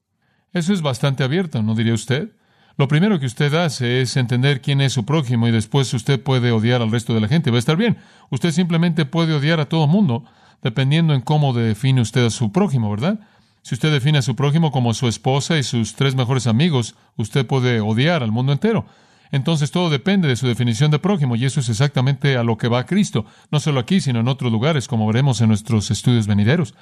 Eso 0.57 0.73
es 0.73 0.81
bastante 0.81 1.23
abierto, 1.23 1.63
¿no 1.63 1.75
diría 1.75 1.93
usted? 1.93 2.31
Lo 2.79 2.89
primero 2.89 3.21
que 3.21 3.27
usted 3.27 3.53
hace 3.53 4.01
es 4.01 4.17
entender 4.17 4.63
quién 4.63 4.81
es 4.81 4.95
su 4.95 5.05
prójimo 5.05 5.47
y 5.47 5.51
después 5.51 5.93
usted 5.93 6.19
puede 6.23 6.51
odiar 6.51 6.81
al 6.81 6.91
resto 6.91 7.13
de 7.13 7.21
la 7.21 7.29
gente. 7.29 7.51
Va 7.51 7.57
a 7.57 7.59
estar 7.59 7.77
bien. 7.77 7.99
Usted 8.31 8.53
simplemente 8.53 9.05
puede 9.05 9.35
odiar 9.35 9.61
a 9.61 9.69
todo 9.69 9.87
mundo 9.87 10.25
dependiendo 10.63 11.13
en 11.13 11.21
cómo 11.21 11.53
define 11.53 12.01
usted 12.01 12.25
a 12.25 12.31
su 12.31 12.53
prójimo, 12.53 12.91
¿verdad? 12.91 13.21
Si 13.61 13.75
usted 13.75 13.93
define 13.93 14.17
a 14.17 14.23
su 14.23 14.35
prójimo 14.35 14.73
como 14.73 14.95
su 14.95 15.09
esposa 15.09 15.59
y 15.59 15.63
sus 15.63 15.95
tres 15.95 16.15
mejores 16.15 16.47
amigos, 16.47 16.95
usted 17.17 17.47
puede 17.47 17.81
odiar 17.83 18.23
al 18.23 18.33
mundo 18.33 18.53
entero. 18.53 18.87
Entonces 19.33 19.71
todo 19.71 19.91
depende 19.91 20.27
de 20.27 20.37
su 20.37 20.47
definición 20.47 20.91
de 20.91 20.99
prójimo 20.99 21.37
y 21.37 21.45
eso 21.45 21.61
es 21.61 21.69
exactamente 21.69 22.39
a 22.39 22.45
lo 22.45 22.57
que 22.57 22.69
va 22.69 22.87
Cristo, 22.87 23.27
no 23.51 23.61
solo 23.61 23.79
aquí, 23.79 24.01
sino 24.01 24.21
en 24.21 24.29
otros 24.29 24.51
lugares, 24.51 24.89
como 24.89 25.07
veremos 25.07 25.43
en 25.43 25.49
nuestros 25.49 25.91
estudios 25.91 26.27
venideros. 26.27 26.73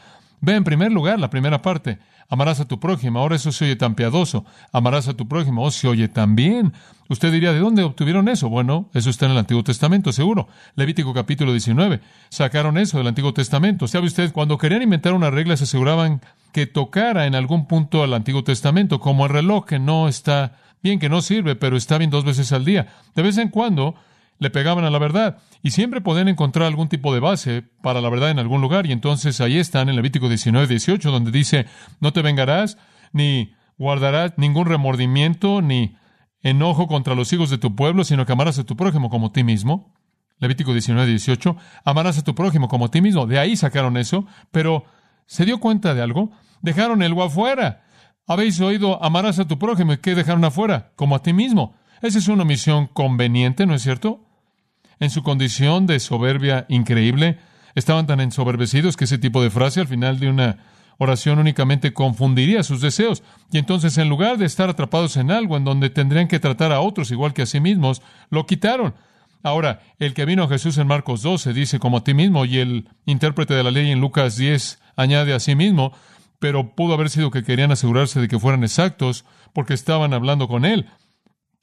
Ve 0.41 0.55
en 0.55 0.65
primer 0.65 0.93
lugar 0.93 1.19
la 1.19 1.31
primera 1.31 1.63
parte. 1.63 1.99
Amarás 2.29 2.61
a 2.61 2.67
tu 2.67 2.81
prójimo. 2.81 3.19
Ahora 3.19 3.37
eso 3.37 3.53
se 3.53 3.65
oye 3.65 3.77
tan 3.77 3.95
piadoso. 3.95 4.45
Amarás 4.73 5.09
a 5.09 5.15
tu 5.15 5.29
prójimo. 5.29 5.63
Oh, 5.63 5.71
se 5.71 5.89
oye 5.89 6.09
tan 6.09 6.35
bien. 6.35 6.73
Usted 7.09 7.31
diría, 7.31 7.53
¿de 7.53 7.59
dónde 7.59 7.83
obtuvieron 7.83 8.29
eso? 8.29 8.49
Bueno, 8.49 8.89
eso 8.95 9.11
está 9.11 9.27
en 9.27 9.33
el 9.33 9.39
Antiguo 9.39 9.63
Testamento, 9.63 10.13
seguro. 10.13 10.49
Levítico 10.75 11.13
capítulo 11.13 11.53
19. 11.53 12.01
Sacaron 12.31 12.79
eso 12.79 12.99
del 12.99 13.07
Antiguo 13.07 13.35
Testamento. 13.35 13.87
¿Sabe 13.87 14.07
usted? 14.07 14.33
Cuando 14.33 14.57
querían 14.57 14.83
inventar 14.83 15.13
una 15.13 15.31
regla 15.31 15.57
se 15.57 15.65
aseguraban 15.65 16.23
que 16.53 16.67
tocara 16.67 17.27
en 17.27 17.35
algún 17.35 17.67
punto 17.67 18.03
al 18.03 18.15
Antiguo 18.15 18.43
Testamento, 18.43 19.01
como 19.01 19.27
el 19.27 19.33
reloj 19.33 19.67
que 19.67 19.79
no 19.79 20.09
está 20.09 20.53
bien, 20.83 20.99
que 20.99 21.09
no 21.09 21.21
sirve, 21.21 21.57
pero 21.57 21.77
está 21.77 21.99
bien 21.99 22.11
dos 22.11 22.25
veces 22.25 22.53
al 22.53 22.65
día. 22.65 22.89
De 23.15 23.23
vez 23.23 23.37
en 23.39 23.49
cuando 23.49 23.97
le 24.39 24.51
pegaban 24.51 24.85
a 24.85 24.91
la 24.91 24.99
verdad. 24.99 25.39
Y 25.63 25.71
siempre 25.71 26.01
pueden 26.01 26.29
encontrar 26.29 26.67
algún 26.67 26.89
tipo 26.89 27.15
de 27.15 27.21
base 27.21 27.63
para 27.83 28.01
la 28.01 28.11
verdad 28.11 28.31
en 28.31 28.39
algún 28.39 28.61
lugar. 28.61 28.87
Y 28.87 28.93
entonces 28.93 29.41
ahí 29.41 29.59
están 29.59 29.89
en 29.89 29.97
Levítico 29.97 30.29
19, 30.29 30.67
18, 30.67 31.11
donde 31.11 31.31
dice, 31.31 31.67
no 32.01 32.13
te 32.13 32.23
vengarás, 32.23 32.79
ni 33.13 33.53
guardarás 33.79 34.35
ningún 34.37 34.67
remordimiento, 34.67 35.63
ni 35.63 35.97
enojo 36.43 36.87
contra 36.87 37.15
los 37.15 37.33
hijos 37.33 37.51
de 37.51 37.59
tu 37.59 37.75
pueblo, 37.75 38.05
sino 38.05 38.27
que 38.27 38.33
amarás 38.33 38.59
a 38.59 38.65
tu 38.65 38.77
prójimo 38.77 39.11
como 39.11 39.29
a 39.29 39.33
ti 39.33 39.45
mismo. 39.45 39.95
Levítico 40.39 40.73
19, 40.73 41.07
18, 41.09 41.57
amarás 41.85 42.19
a 42.19 42.25
tu 42.25 42.35
prójimo 42.35 42.69
como 42.69 42.87
a 42.87 42.91
ti 42.91 43.01
mismo. 43.01 43.27
De 43.27 43.39
ahí 43.39 43.57
sacaron 43.57 43.97
eso, 43.97 44.27
pero 44.51 44.85
¿se 45.27 45.45
dio 45.45 45.59
cuenta 45.59 45.95
de 45.95 46.03
algo? 46.03 46.33
Dejaron 46.61 47.03
el 47.03 47.19
afuera. 47.21 47.85
Habéis 48.27 48.61
oído, 48.61 49.03
amarás 49.03 49.39
a 49.39 49.47
tu 49.47 49.59
prójimo, 49.59 49.93
¿y 49.93 49.99
qué 49.99 50.15
dejaron 50.15 50.45
afuera? 50.45 50.93
Como 50.97 51.15
a 51.15 51.23
ti 51.23 51.33
mismo. 51.33 51.77
Esa 52.05 52.19
es 52.19 52.29
una 52.29 52.43
omisión 52.43 52.87
conveniente, 52.87 53.65
¿no 53.65 53.75
es 53.75 53.81
cierto? 53.81 54.21
En 55.01 55.09
su 55.09 55.23
condición 55.23 55.87
de 55.87 55.99
soberbia 56.01 56.67
increíble, 56.69 57.39
estaban 57.75 58.07
tan 58.07 58.21
ensoberbecidos 58.21 58.99
que 58.99 59.05
ese 59.05 59.17
tipo 59.17 59.43
de 59.43 59.49
frase 59.49 59.81
al 59.81 59.89
final 59.89 60.21
de 60.21 60.29
una 60.29 60.59
oración 60.99 61.39
únicamente 61.39 61.95
confundiría 61.95 62.63
sus 62.63 62.83
deseos. 62.83 63.23
Y 63.51 63.57
entonces, 63.57 63.97
en 63.97 64.11
lugar 64.11 64.37
de 64.37 64.45
estar 64.45 64.69
atrapados 64.69 65.17
en 65.17 65.31
algo 65.31 65.57
en 65.57 65.65
donde 65.65 65.89
tendrían 65.89 66.29
que 66.29 66.39
tratar 66.39 66.73
a 66.73 66.81
otros 66.81 67.11
igual 67.11 67.33
que 67.33 67.41
a 67.41 67.47
sí 67.47 67.59
mismos, 67.59 68.03
lo 68.29 68.45
quitaron. 68.45 68.95
Ahora, 69.43 69.81
el 69.99 70.13
que 70.13 70.27
vino 70.27 70.43
a 70.43 70.49
Jesús 70.49 70.77
en 70.77 70.87
Marcos 70.87 71.23
12 71.23 71.55
dice 71.55 71.79
como 71.79 71.97
a 71.97 72.05
ti 72.05 72.13
mismo, 72.13 72.45
y 72.45 72.59
el 72.59 72.91
intérprete 73.07 73.55
de 73.55 73.65
la 73.65 73.71
ley 73.71 73.91
en 73.91 74.03
Lucas 74.03 74.37
10 74.37 74.79
añade 74.97 75.33
a 75.33 75.41
sí 75.41 75.55
mismo, 75.55 75.93
pero 76.39 76.75
pudo 76.75 76.93
haber 76.93 77.09
sido 77.09 77.31
que 77.31 77.45
querían 77.45 77.73
asegurarse 77.73 78.21
de 78.21 78.29
que 78.29 78.39
fueran 78.39 78.63
exactos 78.63 79.25
porque 79.55 79.73
estaban 79.73 80.13
hablando 80.13 80.49
con 80.49 80.67
él. 80.67 80.87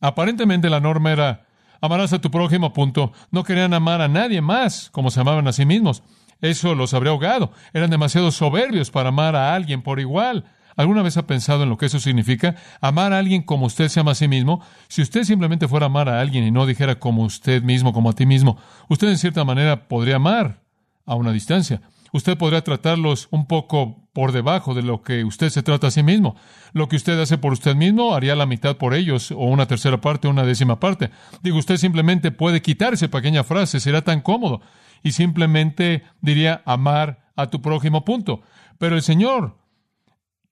Aparentemente 0.02 0.70
la 0.70 0.80
norma 0.80 1.12
era 1.12 1.46
amarás 1.80 2.12
a 2.12 2.20
tu 2.20 2.30
prójimo, 2.32 2.74
punto. 2.74 3.14
No 3.32 3.44
querían 3.44 3.74
amar 3.74 4.02
a 4.02 4.08
nadie 4.08 4.42
más 4.42 4.90
como 4.92 5.12
se 5.12 5.22
amaban 5.22 5.48
a 5.48 5.54
sí 5.54 5.66
mismos. 5.66 6.04
Eso 6.42 6.76
los 6.76 6.94
habría 6.94 7.12
ahogado. 7.12 7.52
Eran 7.72 7.92
demasiado 7.92 8.32
soberbios 8.32 8.90
para 8.90 9.10
amar 9.10 9.36
a 9.36 9.54
alguien 9.54 9.84
por 9.84 10.00
igual. 10.00 10.46
¿Alguna 10.76 11.04
vez 11.04 11.18
ha 11.18 11.28
pensado 11.28 11.64
en 11.64 11.70
lo 11.70 11.78
que 11.78 11.86
eso 11.86 12.00
significa? 12.00 12.56
Amar 12.80 13.14
a 13.14 13.20
alguien 13.20 13.44
como 13.44 13.68
usted 13.68 13.90
se 13.90 14.00
ama 14.00 14.12
a 14.12 14.16
sí 14.16 14.28
mismo. 14.28 14.64
Si 14.88 15.02
usted 15.02 15.24
simplemente 15.24 15.68
fuera 15.68 15.86
a 15.86 15.90
amar 15.90 16.10
a 16.10 16.20
alguien 16.20 16.44
y 16.44 16.52
no 16.52 16.66
dijera 16.66 16.96
como 16.96 17.24
usted 17.24 17.62
mismo, 17.62 17.94
como 17.94 18.10
a 18.10 18.14
ti 18.14 18.26
mismo, 18.26 18.58
usted 18.88 19.10
en 19.10 19.18
cierta 19.18 19.44
manera 19.44 19.88
podría 19.88 20.16
amar 20.16 20.62
a 21.06 21.16
una 21.16 21.32
distancia. 21.32 21.82
Usted 22.14 22.38
podría 22.38 22.64
tratarlos 22.64 23.28
un 23.32 23.46
poco 23.46 24.10
por 24.14 24.32
debajo 24.32 24.74
de 24.74 24.82
lo 24.82 25.02
que 25.02 25.24
usted 25.24 25.50
se 25.50 25.64
trata 25.64 25.88
a 25.88 25.92
sí 25.92 26.04
mismo. 26.04 26.36
Lo 26.74 26.90
que 26.90 26.98
usted 26.98 27.20
hace 27.20 27.38
por 27.38 27.54
usted 27.54 27.76
mismo 27.76 28.14
haría 28.14 28.36
la 28.36 28.46
mitad 28.46 28.78
por 28.78 28.94
ellos, 28.94 29.32
o 29.32 29.46
una 29.46 29.68
tercera 29.68 30.02
parte, 30.02 30.28
o 30.28 30.32
una 30.32 30.44
décima 30.44 30.80
parte. 30.80 31.10
Digo, 31.42 31.58
usted 31.58 31.78
simplemente 31.78 32.32
puede 32.32 32.62
quitar 32.62 32.94
esa 32.94 33.08
pequeña 33.08 33.44
frase, 33.44 33.80
será 33.80 34.02
tan 34.02 34.22
cómodo, 34.22 34.62
y 35.04 35.14
simplemente 35.14 36.04
diría 36.22 36.62
amar 36.66 37.32
a 37.36 37.50
tu 37.50 37.62
prójimo, 37.62 38.04
punto. 38.04 38.42
Pero 38.78 38.96
el 38.96 39.02
Señor 39.02 39.58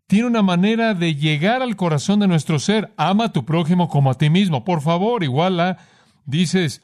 tiene 0.08 0.28
una 0.28 0.42
manera 0.42 0.96
de 0.96 1.16
llegar 1.16 1.62
al 1.62 1.76
corazón 1.76 2.22
de 2.22 2.28
nuestro 2.28 2.58
ser. 2.58 2.92
Ama 2.98 3.26
a 3.26 3.32
tu 3.32 3.46
prójimo 3.46 3.90
como 3.90 4.10
a 4.10 4.16
ti 4.16 4.32
mismo. 4.32 4.64
Por 4.64 4.82
favor, 4.82 5.24
igual 5.24 5.60
a, 5.60 5.78
dices, 6.26 6.82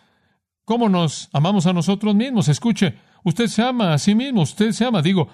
¿cómo 0.64 0.90
nos 0.90 1.30
amamos 1.34 1.66
a 1.66 1.74
nosotros 1.74 2.14
mismos? 2.14 2.50
Escuche, 2.50 3.00
Usted 3.26 3.48
se 3.48 3.64
ama 3.64 3.94
a 3.94 3.98
sí 3.98 4.14
mismo, 4.14 4.44
usted 4.44 4.72
se 4.72 4.86
ama. 4.86 5.02
Digo, 5.02 5.30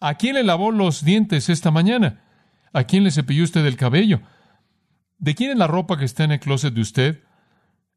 ¿a 0.00 0.14
quién 0.14 0.36
le 0.36 0.44
lavó 0.44 0.70
los 0.70 1.04
dientes 1.04 1.48
esta 1.48 1.72
mañana? 1.72 2.22
¿A 2.72 2.84
quién 2.84 3.02
le 3.02 3.10
cepilló 3.10 3.42
usted 3.42 3.66
el 3.66 3.76
cabello? 3.76 4.20
¿De 5.18 5.34
quién 5.34 5.50
es 5.50 5.58
la 5.58 5.66
ropa 5.66 5.98
que 5.98 6.04
está 6.04 6.22
en 6.22 6.30
el 6.32 6.40
closet 6.40 6.72
de 6.72 6.80
usted? 6.80 7.20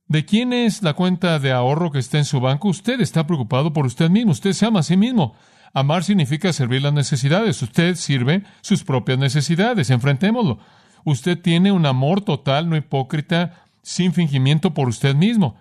¿De 0.07 0.25
quién 0.25 0.51
es 0.51 0.81
la 0.81 0.93
cuenta 0.93 1.37
de 1.37 1.51
ahorro 1.51 1.91
que 1.91 1.99
está 1.99 2.17
en 2.17 2.25
su 2.25 2.39
banco? 2.39 2.69
Usted 2.69 2.99
está 3.01 3.27
preocupado 3.27 3.71
por 3.71 3.85
usted 3.85 4.09
mismo, 4.09 4.31
usted 4.31 4.53
se 4.53 4.65
ama 4.65 4.79
a 4.79 4.83
sí 4.83 4.97
mismo. 4.97 5.35
Amar 5.75 6.03
significa 6.03 6.51
servir 6.51 6.81
las 6.81 6.93
necesidades. 6.93 7.61
Usted 7.61 7.95
sirve 7.95 8.43
sus 8.61 8.83
propias 8.83 9.19
necesidades. 9.19 9.91
Enfrentémoslo. 9.91 10.57
Usted 11.03 11.39
tiene 11.39 11.71
un 11.71 11.85
amor 11.85 12.21
total, 12.21 12.67
no 12.67 12.77
hipócrita, 12.77 13.65
sin 13.83 14.11
fingimiento 14.11 14.73
por 14.73 14.87
usted 14.87 15.13
mismo. 15.13 15.57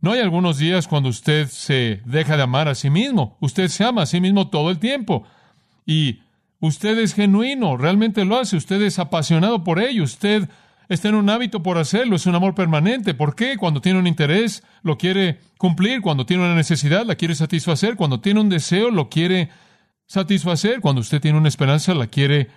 No 0.00 0.12
hay 0.12 0.20
algunos 0.20 0.56
días 0.56 0.88
cuando 0.88 1.10
usted 1.10 1.46
se 1.48 2.00
deja 2.06 2.36
de 2.36 2.42
amar 2.42 2.68
a 2.68 2.74
sí 2.74 2.88
mismo. 2.88 3.36
Usted 3.40 3.68
se 3.68 3.84
ama 3.84 4.02
a 4.02 4.06
sí 4.06 4.20
mismo 4.20 4.48
todo 4.48 4.70
el 4.70 4.78
tiempo. 4.78 5.24
Y 5.84 6.20
usted 6.60 6.98
es 6.98 7.14
genuino, 7.14 7.76
realmente 7.76 8.24
lo 8.24 8.38
hace. 8.38 8.56
Usted 8.56 8.80
es 8.80 8.98
apasionado 8.98 9.62
por 9.62 9.78
ello. 9.78 10.04
Usted 10.04 10.48
está 10.88 11.08
en 11.08 11.16
un 11.16 11.28
hábito 11.28 11.62
por 11.62 11.76
hacerlo. 11.76 12.16
Es 12.16 12.24
un 12.24 12.34
amor 12.34 12.54
permanente. 12.54 13.12
¿Por 13.12 13.34
qué? 13.34 13.58
Cuando 13.58 13.82
tiene 13.82 13.98
un 13.98 14.06
interés, 14.06 14.62
lo 14.82 14.96
quiere 14.96 15.40
cumplir. 15.58 16.00
Cuando 16.00 16.24
tiene 16.24 16.44
una 16.44 16.54
necesidad, 16.54 17.04
la 17.04 17.16
quiere 17.16 17.34
satisfacer. 17.34 17.96
Cuando 17.96 18.20
tiene 18.20 18.40
un 18.40 18.48
deseo, 18.48 18.90
lo 18.90 19.10
quiere 19.10 19.50
satisfacer. 20.06 20.80
Cuando 20.80 21.02
usted 21.02 21.20
tiene 21.20 21.36
una 21.36 21.48
esperanza, 21.48 21.92
la 21.92 22.06
quiere 22.06 22.48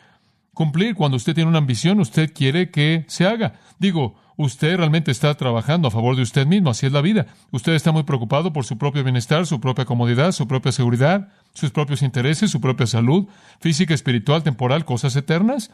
cumplir. 0.54 0.96
Cuando 0.96 1.18
usted 1.18 1.34
tiene 1.34 1.50
una 1.50 1.60
ambición, 1.60 2.00
usted 2.00 2.34
quiere 2.34 2.70
que 2.72 3.06
se 3.08 3.26
haga. 3.26 3.60
Digo, 3.80 4.16
usted 4.38 4.78
realmente 4.78 5.12
está 5.12 5.34
trabajando 5.36 5.88
a 5.88 5.92
favor 5.92 6.16
de 6.16 6.22
usted 6.22 6.46
mismo, 6.46 6.70
así 6.70 6.86
es 6.86 6.92
la 6.92 7.02
vida. 7.02 7.28
Usted 7.52 7.74
está 7.74 7.92
muy 7.92 8.04
preocupado 8.04 8.54
por 8.54 8.66
su 8.66 8.78
propio 8.78 9.04
bienestar, 9.04 9.46
su 9.46 9.60
propia 9.60 9.86
comodidad, 9.86 10.32
su 10.32 10.48
propia 10.48 10.72
seguridad, 10.72 11.30
sus 11.54 11.72
propios 11.72 12.02
intereses, 12.02 12.52
su 12.52 12.62
propia 12.62 12.88
salud, 12.88 13.28
física, 13.60 13.94
espiritual, 13.94 14.44
temporal, 14.44 14.86
cosas 14.86 15.16
eternas. 15.16 15.72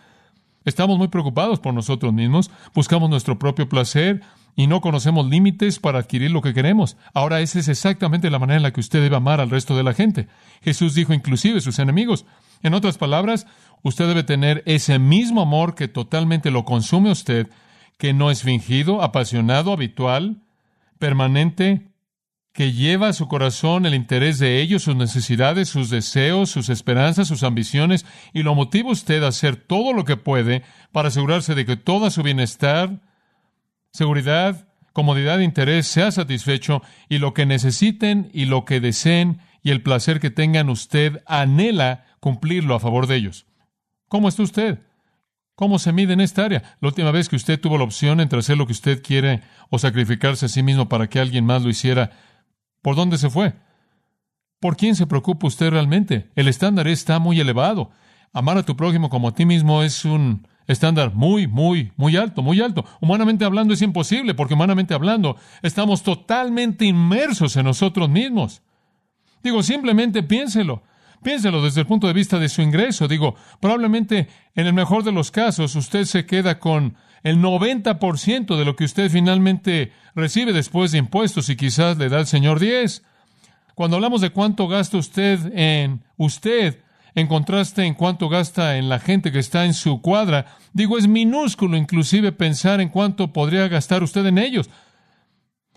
Estamos 0.66 0.98
muy 0.98 1.08
preocupados 1.08 1.60
por 1.60 1.74
nosotros 1.74 2.14
mismos, 2.14 2.52
buscamos 2.74 3.10
nuestro 3.10 3.40
propio 3.40 3.70
placer 3.70 4.22
y 4.56 4.68
no 4.68 4.82
conocemos 4.82 5.26
límites 5.26 5.80
para 5.80 6.00
adquirir 6.00 6.32
lo 6.32 6.42
que 6.42 6.54
queremos. 6.54 6.98
Ahora 7.14 7.40
esa 7.40 7.60
es 7.60 7.70
exactamente 7.70 8.30
la 8.30 8.40
manera 8.40 8.58
en 8.58 8.64
la 8.64 8.74
que 8.74 8.82
usted 8.82 9.02
debe 9.02 9.16
amar 9.16 9.40
al 9.40 9.50
resto 9.50 9.78
de 9.78 9.84
la 9.84 9.94
gente. 9.94 10.28
Jesús 10.62 10.96
dijo 10.96 11.14
inclusive 11.14 11.62
sus 11.62 11.80
enemigos. 11.80 12.26
En 12.62 12.74
otras 12.74 12.98
palabras, 12.98 13.48
usted 13.84 14.08
debe 14.08 14.24
tener 14.24 14.64
ese 14.66 15.00
mismo 15.00 15.42
amor 15.42 15.76
que 15.76 15.88
totalmente 15.88 16.52
lo 16.52 16.66
consume 16.66 17.12
usted 17.12 17.50
que 17.98 18.14
no 18.14 18.32
es 18.32 18.44
fingido, 18.44 19.02
apasionado, 19.02 19.74
habitual, 19.74 20.42
permanente, 21.00 21.90
que 22.54 22.72
lleva 22.72 23.10
a 23.10 23.14
su 23.14 23.28
corazón 23.28 23.86
el 23.86 23.94
interés 23.94 24.40
de 24.40 24.62
ellos, 24.62 24.84
sus 24.84 24.96
necesidades, 24.96 25.70
sus 25.70 25.90
deseos, 25.90 26.50
sus 26.50 26.70
esperanzas, 26.70 27.28
sus 27.28 27.44
ambiciones, 27.44 28.06
y 28.34 28.44
lo 28.44 28.56
motiva 28.56 28.90
usted 28.90 29.22
a 29.24 29.28
hacer 29.28 29.58
todo 29.58 29.94
lo 29.94 30.06
que 30.06 30.18
puede 30.18 30.64
para 30.92 31.10
asegurarse 31.10 31.56
de 31.56 31.66
que 31.66 31.76
todo 31.76 32.10
su 32.10 32.24
bienestar, 32.24 33.02
seguridad, 33.92 34.68
comodidad 34.94 35.42
e 35.42 35.44
interés 35.44 35.86
sea 35.88 36.12
satisfecho 36.12 36.82
y 37.08 37.20
lo 37.20 37.34
que 37.34 37.46
necesiten 37.46 38.30
y 38.34 38.46
lo 38.46 38.66
que 38.66 38.80
deseen 38.80 39.40
y 39.62 39.72
el 39.72 39.84
placer 39.84 40.20
que 40.20 40.32
tengan 40.32 40.70
usted 40.70 41.22
anhela 41.26 42.06
cumplirlo 42.20 42.76
a 42.76 42.80
favor 42.80 43.08
de 43.08 43.16
ellos. 43.16 43.46
¿Cómo 44.08 44.28
está 44.28 44.44
usted? 44.44 44.80
¿Cómo 45.56 45.78
se 45.78 45.92
mide 45.92 46.14
en 46.14 46.22
esta 46.22 46.46
área? 46.46 46.78
La 46.80 46.88
última 46.88 47.12
vez 47.12 47.28
que 47.28 47.36
usted 47.36 47.60
tuvo 47.60 47.78
la 47.78 47.84
opción 47.84 48.22
entre 48.22 48.40
hacer 48.40 48.58
lo 48.58 48.66
que 48.66 48.72
usted 48.72 49.04
quiere 49.04 49.42
o 49.70 49.78
sacrificarse 49.78 50.46
a 50.46 50.50
sí 50.50 50.64
mismo 50.64 50.88
para 50.88 51.10
que 51.10 51.20
alguien 51.20 51.46
más 51.46 51.64
lo 51.64 51.70
hiciera, 51.70 52.12
¿por 52.82 52.96
dónde 52.96 53.18
se 53.18 53.30
fue? 53.30 53.56
¿Por 54.60 54.78
quién 54.78 54.96
se 54.96 55.06
preocupa 55.06 55.48
usted 55.48 55.70
realmente? 55.70 56.30
El 56.36 56.48
estándar 56.48 56.88
está 56.88 57.20
muy 57.20 57.40
elevado. 57.40 57.92
Amar 58.34 58.58
a 58.58 58.64
tu 58.64 58.76
prójimo 58.76 59.10
como 59.10 59.28
a 59.28 59.34
ti 59.34 59.46
mismo 59.46 59.84
es 59.84 60.06
un 60.06 60.48
estándar 60.68 61.14
muy, 61.16 61.48
muy, 61.48 61.92
muy 61.98 62.16
alto, 62.16 62.42
muy 62.42 62.62
alto. 62.62 62.86
Humanamente 63.02 63.44
hablando 63.44 63.74
es 63.74 63.82
imposible, 63.82 64.36
porque 64.36 64.54
humanamente 64.54 64.94
hablando 64.94 65.36
estamos 65.62 66.04
totalmente 66.04 66.86
inmersos 66.86 67.58
en 67.58 67.66
nosotros 67.66 68.08
mismos. 68.10 68.62
Digo, 69.44 69.64
simplemente 69.64 70.24
piénselo. 70.24 70.84
Piénselo 71.24 71.62
desde 71.62 71.82
el 71.82 71.88
punto 71.88 72.08
de 72.08 72.14
vista 72.14 72.40
de 72.40 72.50
su 72.50 72.62
ingreso. 72.62 73.08
Digo, 73.08 73.36
probablemente 73.60 74.28
en 74.56 74.68
el 74.68 74.74
mejor 74.74 75.04
de 75.04 75.12
los 75.12 75.32
casos 75.32 75.76
usted 75.76 76.06
se 76.06 76.26
queda 76.26 76.60
con 76.60 76.96
el 77.24 77.40
90% 77.40 78.58
de 78.58 78.66
lo 78.66 78.76
que 78.76 78.86
usted 78.86 79.12
finalmente 79.12 79.92
recibe 80.16 80.54
después 80.54 80.92
de 80.92 81.00
impuestos 81.00 81.50
y 81.50 81.56
quizás 81.56 81.98
le 81.98 82.10
da 82.10 82.20
el 82.20 82.28
Señor 82.28 82.60
10. 82.60 83.04
Cuando 83.76 83.98
hablamos 83.98 84.22
de 84.22 84.30
cuánto 84.30 84.68
gasta 84.68 84.98
usted 84.98 85.52
en 85.54 86.02
usted, 86.18 86.82
en 87.16 87.28
contraste 87.28 87.84
en 87.84 87.94
cuánto 87.94 88.30
gasta 88.30 88.78
en 88.78 88.90
la 88.90 89.00
gente 89.00 89.32
que 89.32 89.40
está 89.40 89.66
en 89.66 89.74
su 89.74 90.02
cuadra, 90.02 90.46
digo, 90.74 90.98
es 90.98 91.08
minúsculo 91.08 91.76
inclusive 91.76 92.32
pensar 92.32 92.82
en 92.82 92.90
cuánto 92.90 93.34
podría 93.34 93.68
gastar 93.68 94.04
usted 94.04 94.26
en 94.26 94.38
ellos. 94.38 94.70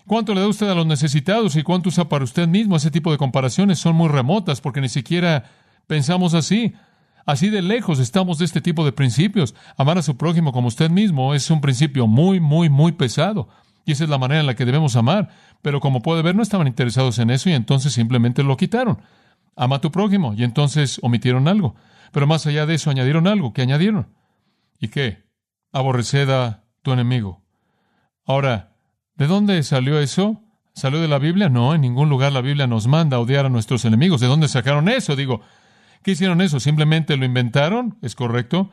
¿Cuánto 0.05 0.33
le 0.33 0.41
da 0.41 0.47
usted 0.47 0.69
a 0.69 0.75
los 0.75 0.85
necesitados 0.85 1.55
y 1.55 1.63
cuánto 1.63 1.89
usa 1.89 2.09
para 2.09 2.23
usted 2.23 2.47
mismo? 2.47 2.75
Ese 2.75 2.91
tipo 2.91 3.11
de 3.11 3.17
comparaciones 3.17 3.79
son 3.79 3.95
muy 3.95 4.09
remotas 4.09 4.59
porque 4.59 4.81
ni 4.81 4.89
siquiera 4.89 5.45
pensamos 5.87 6.33
así. 6.33 6.73
Así 7.25 7.49
de 7.49 7.61
lejos 7.61 7.99
estamos 7.99 8.37
de 8.37 8.45
este 8.45 8.59
tipo 8.59 8.83
de 8.83 8.91
principios. 8.91 9.55
Amar 9.77 9.97
a 9.97 10.01
su 10.01 10.17
prójimo 10.17 10.51
como 10.51 10.67
usted 10.67 10.89
mismo 10.89 11.33
es 11.33 11.49
un 11.49 11.61
principio 11.61 12.05
muy, 12.05 12.41
muy, 12.41 12.69
muy 12.69 12.91
pesado. 12.91 13.47
Y 13.85 13.93
esa 13.93 14.03
es 14.03 14.09
la 14.09 14.17
manera 14.17 14.41
en 14.41 14.47
la 14.47 14.55
que 14.55 14.65
debemos 14.65 14.97
amar. 14.97 15.29
Pero 15.61 15.79
como 15.79 16.01
puede 16.01 16.21
ver, 16.21 16.35
no 16.35 16.43
estaban 16.43 16.67
interesados 16.67 17.17
en 17.19 17.29
eso 17.29 17.49
y 17.49 17.53
entonces 17.53 17.93
simplemente 17.93 18.43
lo 18.43 18.57
quitaron. 18.57 19.01
Ama 19.55 19.77
a 19.77 19.81
tu 19.81 19.91
prójimo 19.91 20.33
y 20.33 20.43
entonces 20.43 20.99
omitieron 21.01 21.47
algo. 21.47 21.75
Pero 22.11 22.27
más 22.27 22.45
allá 22.45 22.65
de 22.65 22.75
eso 22.75 22.89
añadieron 22.89 23.27
algo. 23.27 23.53
¿Qué 23.53 23.61
añadieron? 23.61 24.09
¿Y 24.79 24.89
qué? 24.89 25.23
Aborreced 25.71 26.29
a 26.29 26.65
tu 26.81 26.91
enemigo. 26.91 27.41
Ahora, 28.25 28.72
¿De 29.15 29.27
dónde 29.27 29.61
salió 29.63 29.99
eso? 29.99 30.41
¿Salió 30.73 30.99
de 30.99 31.07
la 31.07 31.19
Biblia? 31.19 31.49
No, 31.49 31.75
en 31.75 31.81
ningún 31.81 32.09
lugar 32.09 32.31
la 32.31 32.41
Biblia 32.41 32.65
nos 32.65 32.87
manda 32.87 33.17
a 33.17 33.19
odiar 33.19 33.45
a 33.45 33.49
nuestros 33.49 33.85
enemigos. 33.85 34.21
¿De 34.21 34.27
dónde 34.27 34.47
sacaron 34.47 34.89
eso? 34.89 35.15
Digo, 35.15 35.41
¿qué 36.01 36.11
hicieron 36.11 36.41
eso? 36.41 36.59
¿Simplemente 36.59 37.15
lo 37.15 37.25
inventaron? 37.25 37.97
¿Es 38.01 38.15
correcto? 38.15 38.71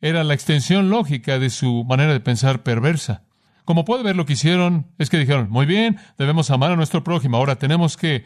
Era 0.00 0.22
la 0.22 0.34
extensión 0.34 0.88
lógica 0.88 1.38
de 1.38 1.50
su 1.50 1.84
manera 1.84 2.12
de 2.12 2.20
pensar 2.20 2.62
perversa. 2.62 3.24
Como 3.64 3.84
puede 3.84 4.04
ver, 4.04 4.14
lo 4.14 4.24
que 4.24 4.34
hicieron 4.34 4.92
es 4.98 5.10
que 5.10 5.18
dijeron, 5.18 5.50
muy 5.50 5.66
bien, 5.66 5.98
debemos 6.16 6.50
amar 6.50 6.70
a 6.70 6.76
nuestro 6.76 7.02
prójimo. 7.02 7.36
Ahora 7.36 7.56
tenemos 7.56 7.96
que 7.96 8.24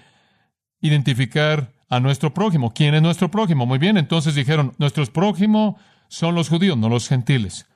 identificar 0.83 1.72
a 1.88 2.00
nuestro 2.00 2.35
prójimo. 2.35 2.74
¿Quién 2.74 2.94
es 2.94 3.00
nuestro 3.00 3.31
prójimo? 3.31 3.64
Muy 3.64 3.79
bien, 3.79 3.96
entonces 3.96 4.35
dijeron, 4.35 4.74
nuestros 4.79 5.09
prójimos 5.09 5.76
son 6.09 6.35
los 6.35 6.50
judíos, 6.50 6.76
no 6.76 6.90
los 6.90 7.09
gentiles. 7.09 7.66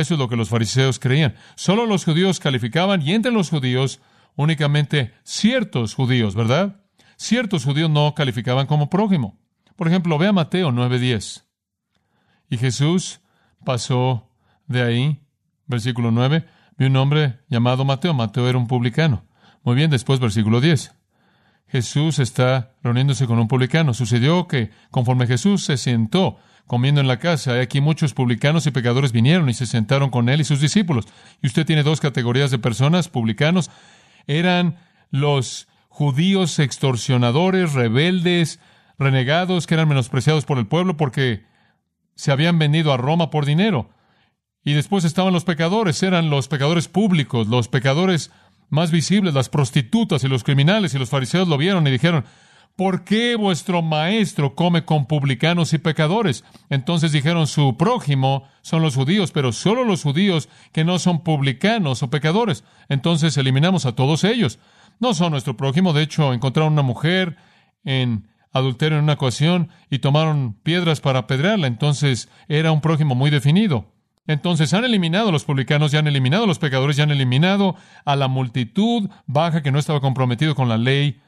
Eso 0.00 0.14
es 0.14 0.20
lo 0.20 0.28
que 0.28 0.36
los 0.36 0.48
fariseos 0.48 0.98
creían. 0.98 1.34
Solo 1.56 1.86
los 1.86 2.04
judíos 2.04 2.40
calificaban 2.40 3.02
y 3.02 3.12
entre 3.12 3.32
los 3.32 3.50
judíos 3.50 4.00
únicamente 4.36 5.12
ciertos 5.22 5.94
judíos, 5.94 6.34
¿verdad? 6.34 6.82
Ciertos 7.16 7.64
judíos 7.64 7.90
no 7.90 8.14
calificaban 8.14 8.66
como 8.66 8.88
prójimo. 8.88 9.38
Por 9.76 9.88
ejemplo, 9.88 10.18
ve 10.18 10.26
a 10.28 10.32
Mateo 10.32 10.72
9:10. 10.72 11.44
Y 12.48 12.58
Jesús 12.58 13.20
pasó 13.64 14.30
de 14.66 14.82
ahí, 14.82 15.20
versículo 15.66 16.10
9, 16.10 16.46
vi 16.76 16.86
un 16.86 16.96
hombre 16.96 17.40
llamado 17.48 17.84
Mateo. 17.84 18.14
Mateo 18.14 18.48
era 18.48 18.58
un 18.58 18.66
publicano. 18.66 19.24
Muy 19.62 19.76
bien, 19.76 19.90
después 19.90 20.18
versículo 20.18 20.60
10. 20.60 20.94
Jesús 21.68 22.18
está 22.18 22.72
reuniéndose 22.82 23.26
con 23.26 23.38
un 23.38 23.48
publicano. 23.48 23.94
Sucedió 23.94 24.48
que 24.48 24.70
conforme 24.90 25.26
Jesús 25.26 25.64
se 25.64 25.76
sentó 25.76 26.38
comiendo 26.66 27.00
en 27.00 27.08
la 27.08 27.18
casa. 27.18 27.60
Aquí 27.60 27.80
muchos 27.80 28.14
publicanos 28.14 28.66
y 28.66 28.70
pecadores 28.70 29.12
vinieron 29.12 29.48
y 29.48 29.54
se 29.54 29.66
sentaron 29.66 30.10
con 30.10 30.28
él 30.28 30.40
y 30.40 30.44
sus 30.44 30.60
discípulos. 30.60 31.06
Y 31.42 31.46
usted 31.46 31.66
tiene 31.66 31.82
dos 31.82 32.00
categorías 32.00 32.50
de 32.50 32.58
personas, 32.58 33.08
publicanos. 33.08 33.70
Eran 34.26 34.76
los 35.10 35.68
judíos 35.88 36.58
extorsionadores, 36.58 37.72
rebeldes, 37.72 38.60
renegados, 38.98 39.66
que 39.66 39.74
eran 39.74 39.88
menospreciados 39.88 40.44
por 40.44 40.58
el 40.58 40.66
pueblo 40.66 40.96
porque 40.96 41.44
se 42.14 42.32
habían 42.32 42.58
vendido 42.58 42.92
a 42.92 42.96
Roma 42.96 43.30
por 43.30 43.46
dinero. 43.46 43.90
Y 44.62 44.74
después 44.74 45.04
estaban 45.04 45.32
los 45.32 45.44
pecadores, 45.44 46.02
eran 46.02 46.28
los 46.30 46.48
pecadores 46.48 46.86
públicos, 46.86 47.48
los 47.48 47.68
pecadores 47.68 48.30
más 48.68 48.90
visibles, 48.90 49.34
las 49.34 49.48
prostitutas 49.48 50.22
y 50.22 50.28
los 50.28 50.44
criminales, 50.44 50.94
y 50.94 50.98
los 50.98 51.10
fariseos 51.10 51.48
lo 51.48 51.56
vieron 51.56 51.86
y 51.86 51.90
dijeron, 51.90 52.24
¿por 52.80 53.04
qué 53.04 53.36
vuestro 53.36 53.82
maestro 53.82 54.54
come 54.54 54.86
con 54.86 55.04
publicanos 55.04 55.74
y 55.74 55.78
pecadores? 55.78 56.44
Entonces 56.70 57.12
dijeron, 57.12 57.46
su 57.46 57.76
prójimo 57.76 58.44
son 58.62 58.80
los 58.80 58.94
judíos, 58.94 59.32
pero 59.32 59.52
solo 59.52 59.84
los 59.84 60.02
judíos 60.02 60.48
que 60.72 60.82
no 60.82 60.98
son 60.98 61.22
publicanos 61.22 62.02
o 62.02 62.08
pecadores. 62.08 62.64
Entonces 62.88 63.36
eliminamos 63.36 63.84
a 63.84 63.94
todos 63.94 64.24
ellos. 64.24 64.60
No 64.98 65.12
son 65.12 65.32
nuestro 65.32 65.58
prójimo. 65.58 65.92
De 65.92 66.02
hecho, 66.02 66.32
encontraron 66.32 66.72
una 66.72 66.80
mujer 66.80 67.36
en 67.84 68.26
adulterio 68.50 68.96
en 68.96 69.04
una 69.04 69.12
ocasión 69.12 69.68
y 69.90 69.98
tomaron 69.98 70.54
piedras 70.62 71.02
para 71.02 71.18
apedrearla. 71.18 71.66
Entonces 71.66 72.30
era 72.48 72.72
un 72.72 72.80
prójimo 72.80 73.14
muy 73.14 73.28
definido. 73.28 73.92
Entonces 74.26 74.72
han 74.72 74.86
eliminado 74.86 75.28
a 75.28 75.32
los 75.32 75.44
publicanos, 75.44 75.92
ya 75.92 75.98
han 75.98 76.06
eliminado 76.06 76.44
a 76.44 76.46
los 76.46 76.58
pecadores, 76.58 76.96
ya 76.96 77.02
han 77.02 77.10
eliminado 77.10 77.76
a 78.06 78.16
la 78.16 78.28
multitud 78.28 79.10
baja 79.26 79.62
que 79.62 79.70
no 79.70 79.78
estaba 79.78 80.00
comprometido 80.00 80.54
con 80.54 80.70
la 80.70 80.78
ley 80.78 81.20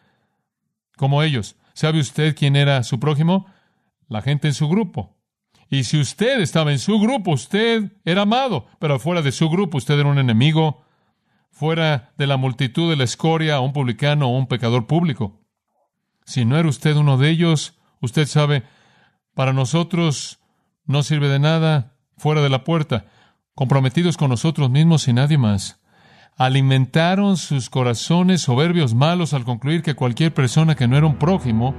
como 1.02 1.24
ellos. 1.24 1.56
¿Sabe 1.74 1.98
usted 1.98 2.36
quién 2.36 2.54
era 2.54 2.84
su 2.84 3.00
prójimo? 3.00 3.46
La 4.06 4.22
gente 4.22 4.46
en 4.46 4.54
su 4.54 4.68
grupo. 4.68 5.16
Y 5.68 5.82
si 5.82 5.98
usted 5.98 6.38
estaba 6.40 6.70
en 6.70 6.78
su 6.78 7.00
grupo, 7.00 7.32
usted 7.32 7.90
era 8.04 8.22
amado, 8.22 8.68
pero 8.78 9.00
fuera 9.00 9.20
de 9.20 9.32
su 9.32 9.50
grupo, 9.50 9.78
usted 9.78 9.98
era 9.98 10.08
un 10.08 10.20
enemigo, 10.20 10.84
fuera 11.50 12.12
de 12.18 12.28
la 12.28 12.36
multitud 12.36 12.88
de 12.88 12.94
la 12.94 13.02
escoria, 13.02 13.58
un 13.58 13.72
publicano 13.72 14.28
o 14.28 14.38
un 14.38 14.46
pecador 14.46 14.86
público. 14.86 15.40
Si 16.24 16.44
no 16.44 16.56
era 16.56 16.68
usted 16.68 16.94
uno 16.94 17.18
de 17.18 17.30
ellos, 17.30 17.76
usted 18.00 18.28
sabe, 18.28 18.62
para 19.34 19.52
nosotros 19.52 20.38
no 20.84 21.02
sirve 21.02 21.26
de 21.26 21.40
nada 21.40 21.96
fuera 22.16 22.42
de 22.42 22.48
la 22.48 22.62
puerta, 22.62 23.06
comprometidos 23.56 24.16
con 24.16 24.30
nosotros 24.30 24.70
mismos 24.70 25.08
y 25.08 25.14
nadie 25.14 25.36
más. 25.36 25.81
Alimentaron 26.36 27.36
sus 27.36 27.70
corazones 27.70 28.40
soberbios 28.40 28.94
malos 28.94 29.34
al 29.34 29.44
concluir 29.44 29.82
que 29.82 29.94
cualquier 29.94 30.32
persona 30.32 30.74
que 30.74 30.88
no 30.88 30.96
era 30.96 31.06
un 31.06 31.16
prójimo 31.16 31.74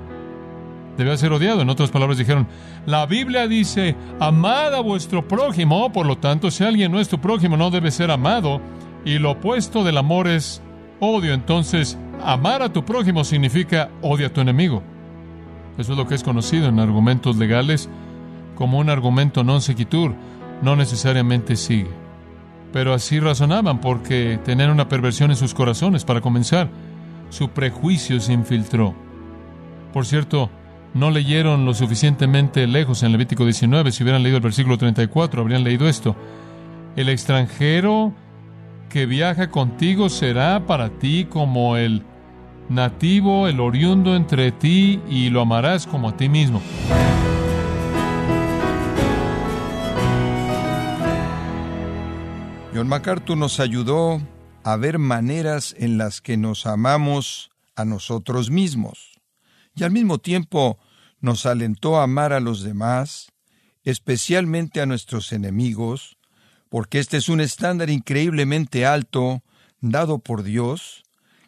debía 0.97 1.17
ser 1.17 1.33
odiado. 1.33 1.61
En 1.61 1.69
otras 1.69 1.91
palabras 1.91 2.17
dijeron, 2.17 2.47
la 2.85 3.05
Biblia 3.05 3.47
dice, 3.47 3.95
amad 4.19 4.73
a 4.75 4.81
vuestro 4.81 5.27
prójimo, 5.27 5.91
por 5.91 6.05
lo 6.05 6.17
tanto, 6.17 6.51
si 6.51 6.63
alguien 6.63 6.91
no 6.91 6.99
es 6.99 7.09
tu 7.09 7.19
prójimo, 7.19 7.57
no 7.57 7.71
debe 7.71 7.91
ser 7.91 8.11
amado, 8.11 8.61
y 9.05 9.19
lo 9.19 9.31
opuesto 9.31 9.83
del 9.83 9.97
amor 9.97 10.27
es 10.27 10.61
odio. 10.99 11.33
Entonces, 11.33 11.97
amar 12.23 12.61
a 12.61 12.71
tu 12.71 12.85
prójimo 12.85 13.23
significa 13.23 13.89
odia 14.01 14.27
a 14.27 14.33
tu 14.33 14.41
enemigo. 14.41 14.83
Eso 15.77 15.93
es 15.93 15.97
lo 15.97 16.07
que 16.07 16.15
es 16.15 16.23
conocido 16.23 16.67
en 16.67 16.79
argumentos 16.79 17.37
legales 17.37 17.89
como 18.55 18.77
un 18.77 18.89
argumento 18.89 19.43
non 19.43 19.61
sequitur, 19.61 20.13
no 20.61 20.75
necesariamente 20.75 21.55
sigue. 21.55 22.02
Pero 22.73 22.93
así 22.93 23.19
razonaban 23.19 23.79
porque 23.79 24.39
tenían 24.43 24.71
una 24.71 24.89
perversión 24.89 25.29
en 25.29 25.37
sus 25.37 25.53
corazones. 25.53 26.03
Para 26.03 26.21
comenzar, 26.21 26.69
su 27.29 27.49
prejuicio 27.49 28.19
se 28.19 28.33
infiltró. 28.33 28.95
Por 29.93 30.05
cierto, 30.05 30.49
no 30.93 31.11
leyeron 31.11 31.65
lo 31.65 31.73
suficientemente 31.73 32.67
lejos 32.67 33.03
en 33.03 33.11
Levítico 33.11 33.45
19. 33.45 33.91
Si 33.91 34.03
hubieran 34.03 34.23
leído 34.23 34.37
el 34.37 34.43
versículo 34.43 34.77
34, 34.77 35.41
habrían 35.41 35.63
leído 35.63 35.87
esto. 35.87 36.15
El 36.95 37.09
extranjero 37.09 38.13
que 38.89 39.05
viaja 39.05 39.49
contigo 39.49 40.09
será 40.09 40.65
para 40.65 40.89
ti 40.89 41.25
como 41.29 41.77
el 41.77 42.03
nativo, 42.69 43.47
el 43.47 43.59
oriundo 43.59 44.15
entre 44.15 44.51
ti, 44.51 44.99
y 45.09 45.29
lo 45.29 45.41
amarás 45.41 45.87
como 45.87 46.09
a 46.09 46.17
ti 46.17 46.29
mismo. 46.29 46.61
John 52.75 52.87
MacArthur 52.87 53.37
nos 53.37 53.59
ayudó 53.59 54.19
a 54.63 54.77
ver 54.77 54.97
maneras 54.97 55.75
en 55.77 55.99
las 55.99 56.21
que 56.21 56.37
nos 56.37 56.65
amamos 56.65 57.51
a 57.75 57.85
nosotros 57.85 58.49
mismos 58.49 59.19
y 59.75 59.83
al 59.83 59.91
mismo 59.91 60.17
tiempo 60.17 60.79
nos 61.19 61.45
alentó 61.45 61.97
a 61.97 62.03
amar 62.05 62.33
a 62.33 62.39
los 62.39 62.63
demás, 62.63 63.31
especialmente 63.83 64.81
a 64.81 64.87
nuestros 64.87 65.33
enemigos, 65.33 66.17
porque 66.69 66.97
este 66.97 67.17
es 67.17 67.29
un 67.29 67.41
estándar 67.41 67.91
increíblemente 67.91 68.87
alto 68.87 69.43
dado 69.79 70.17
por 70.17 70.41
Dios, 70.41 71.03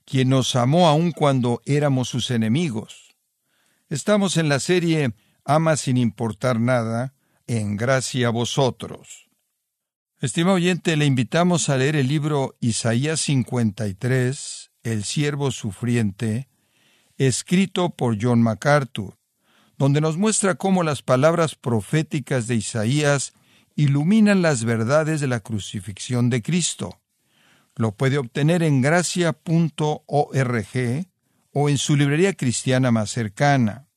quien 0.05 0.29
nos 0.29 0.55
amó 0.55 0.87
aun 0.87 1.11
cuando 1.11 1.59
éramos 1.65 2.07
sus 2.07 2.29
enemigos. 2.29 3.15
Estamos 3.89 4.37
en 4.37 4.47
la 4.47 4.59
serie 4.59 5.15
Ama 5.43 5.75
sin 5.75 5.97
importar 5.97 6.59
nada, 6.59 7.15
en 7.47 7.77
gracia 7.77 8.27
a 8.27 8.31
vosotros. 8.31 9.24
Estimado 10.21 10.55
oyente, 10.55 10.95
le 10.95 11.05
invitamos 11.05 11.67
a 11.67 11.75
leer 11.75 11.97
el 11.97 12.07
libro 12.07 12.55
Isaías 12.61 13.19
53, 13.19 14.71
El 14.81 15.03
siervo 15.03 15.51
sufriente, 15.51 16.47
escrito 17.17 17.89
por 17.89 18.17
John 18.19 18.41
MacArthur, 18.41 19.17
donde 19.77 19.99
nos 19.99 20.15
muestra 20.15 20.55
cómo 20.55 20.83
las 20.83 21.01
palabras 21.01 21.55
proféticas 21.55 22.47
de 22.47 22.55
Isaías 22.55 23.33
iluminan 23.75 24.41
las 24.41 24.63
verdades 24.63 25.19
de 25.19 25.27
la 25.27 25.41
crucifixión 25.41 26.29
de 26.29 26.41
Cristo. 26.41 27.01
Lo 27.75 27.91
puede 27.91 28.17
obtener 28.17 28.63
en 28.63 28.81
gracia.org 28.81 29.97
o 31.51 31.69
en 31.69 31.77
su 31.77 31.97
librería 31.97 32.33
cristiana 32.33 32.89
más 32.89 33.09
cercana. 33.09 33.89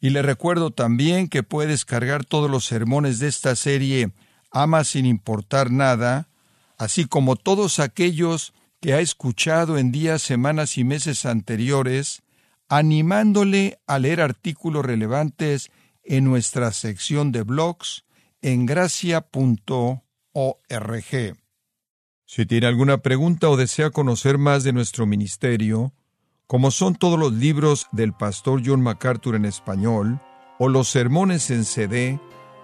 Y 0.00 0.08
le 0.10 0.22
recuerdo 0.22 0.70
también 0.70 1.28
que 1.28 1.42
puede 1.42 1.68
descargar 1.68 2.24
todos 2.24 2.50
los 2.50 2.64
sermones 2.64 3.18
de 3.18 3.28
esta 3.28 3.54
serie 3.54 4.12
Ama 4.56 4.84
sin 4.84 5.04
importar 5.04 5.70
nada, 5.70 6.30
así 6.78 7.04
como 7.04 7.36
todos 7.36 7.78
aquellos 7.78 8.54
que 8.80 8.94
ha 8.94 9.00
escuchado 9.00 9.76
en 9.76 9.92
días, 9.92 10.22
semanas 10.22 10.78
y 10.78 10.84
meses 10.84 11.26
anteriores, 11.26 12.22
animándole 12.66 13.78
a 13.86 13.98
leer 13.98 14.22
artículos 14.22 14.82
relevantes 14.82 15.70
en 16.04 16.24
nuestra 16.24 16.72
sección 16.72 17.32
de 17.32 17.42
blogs 17.42 18.06
en 18.40 18.64
gracia.org. 18.64 20.00
Si 22.24 22.46
tiene 22.46 22.66
alguna 22.66 23.02
pregunta 23.02 23.50
o 23.50 23.58
desea 23.58 23.90
conocer 23.90 24.38
más 24.38 24.64
de 24.64 24.72
nuestro 24.72 25.04
ministerio, 25.04 25.92
como 26.46 26.70
son 26.70 26.94
todos 26.94 27.18
los 27.18 27.34
libros 27.34 27.88
del 27.92 28.14
pastor 28.14 28.62
John 28.64 28.80
MacArthur 28.80 29.34
en 29.36 29.44
español, 29.44 30.18
o 30.58 30.70
los 30.70 30.88
sermones 30.88 31.50
en 31.50 31.66
CD, 31.66 32.18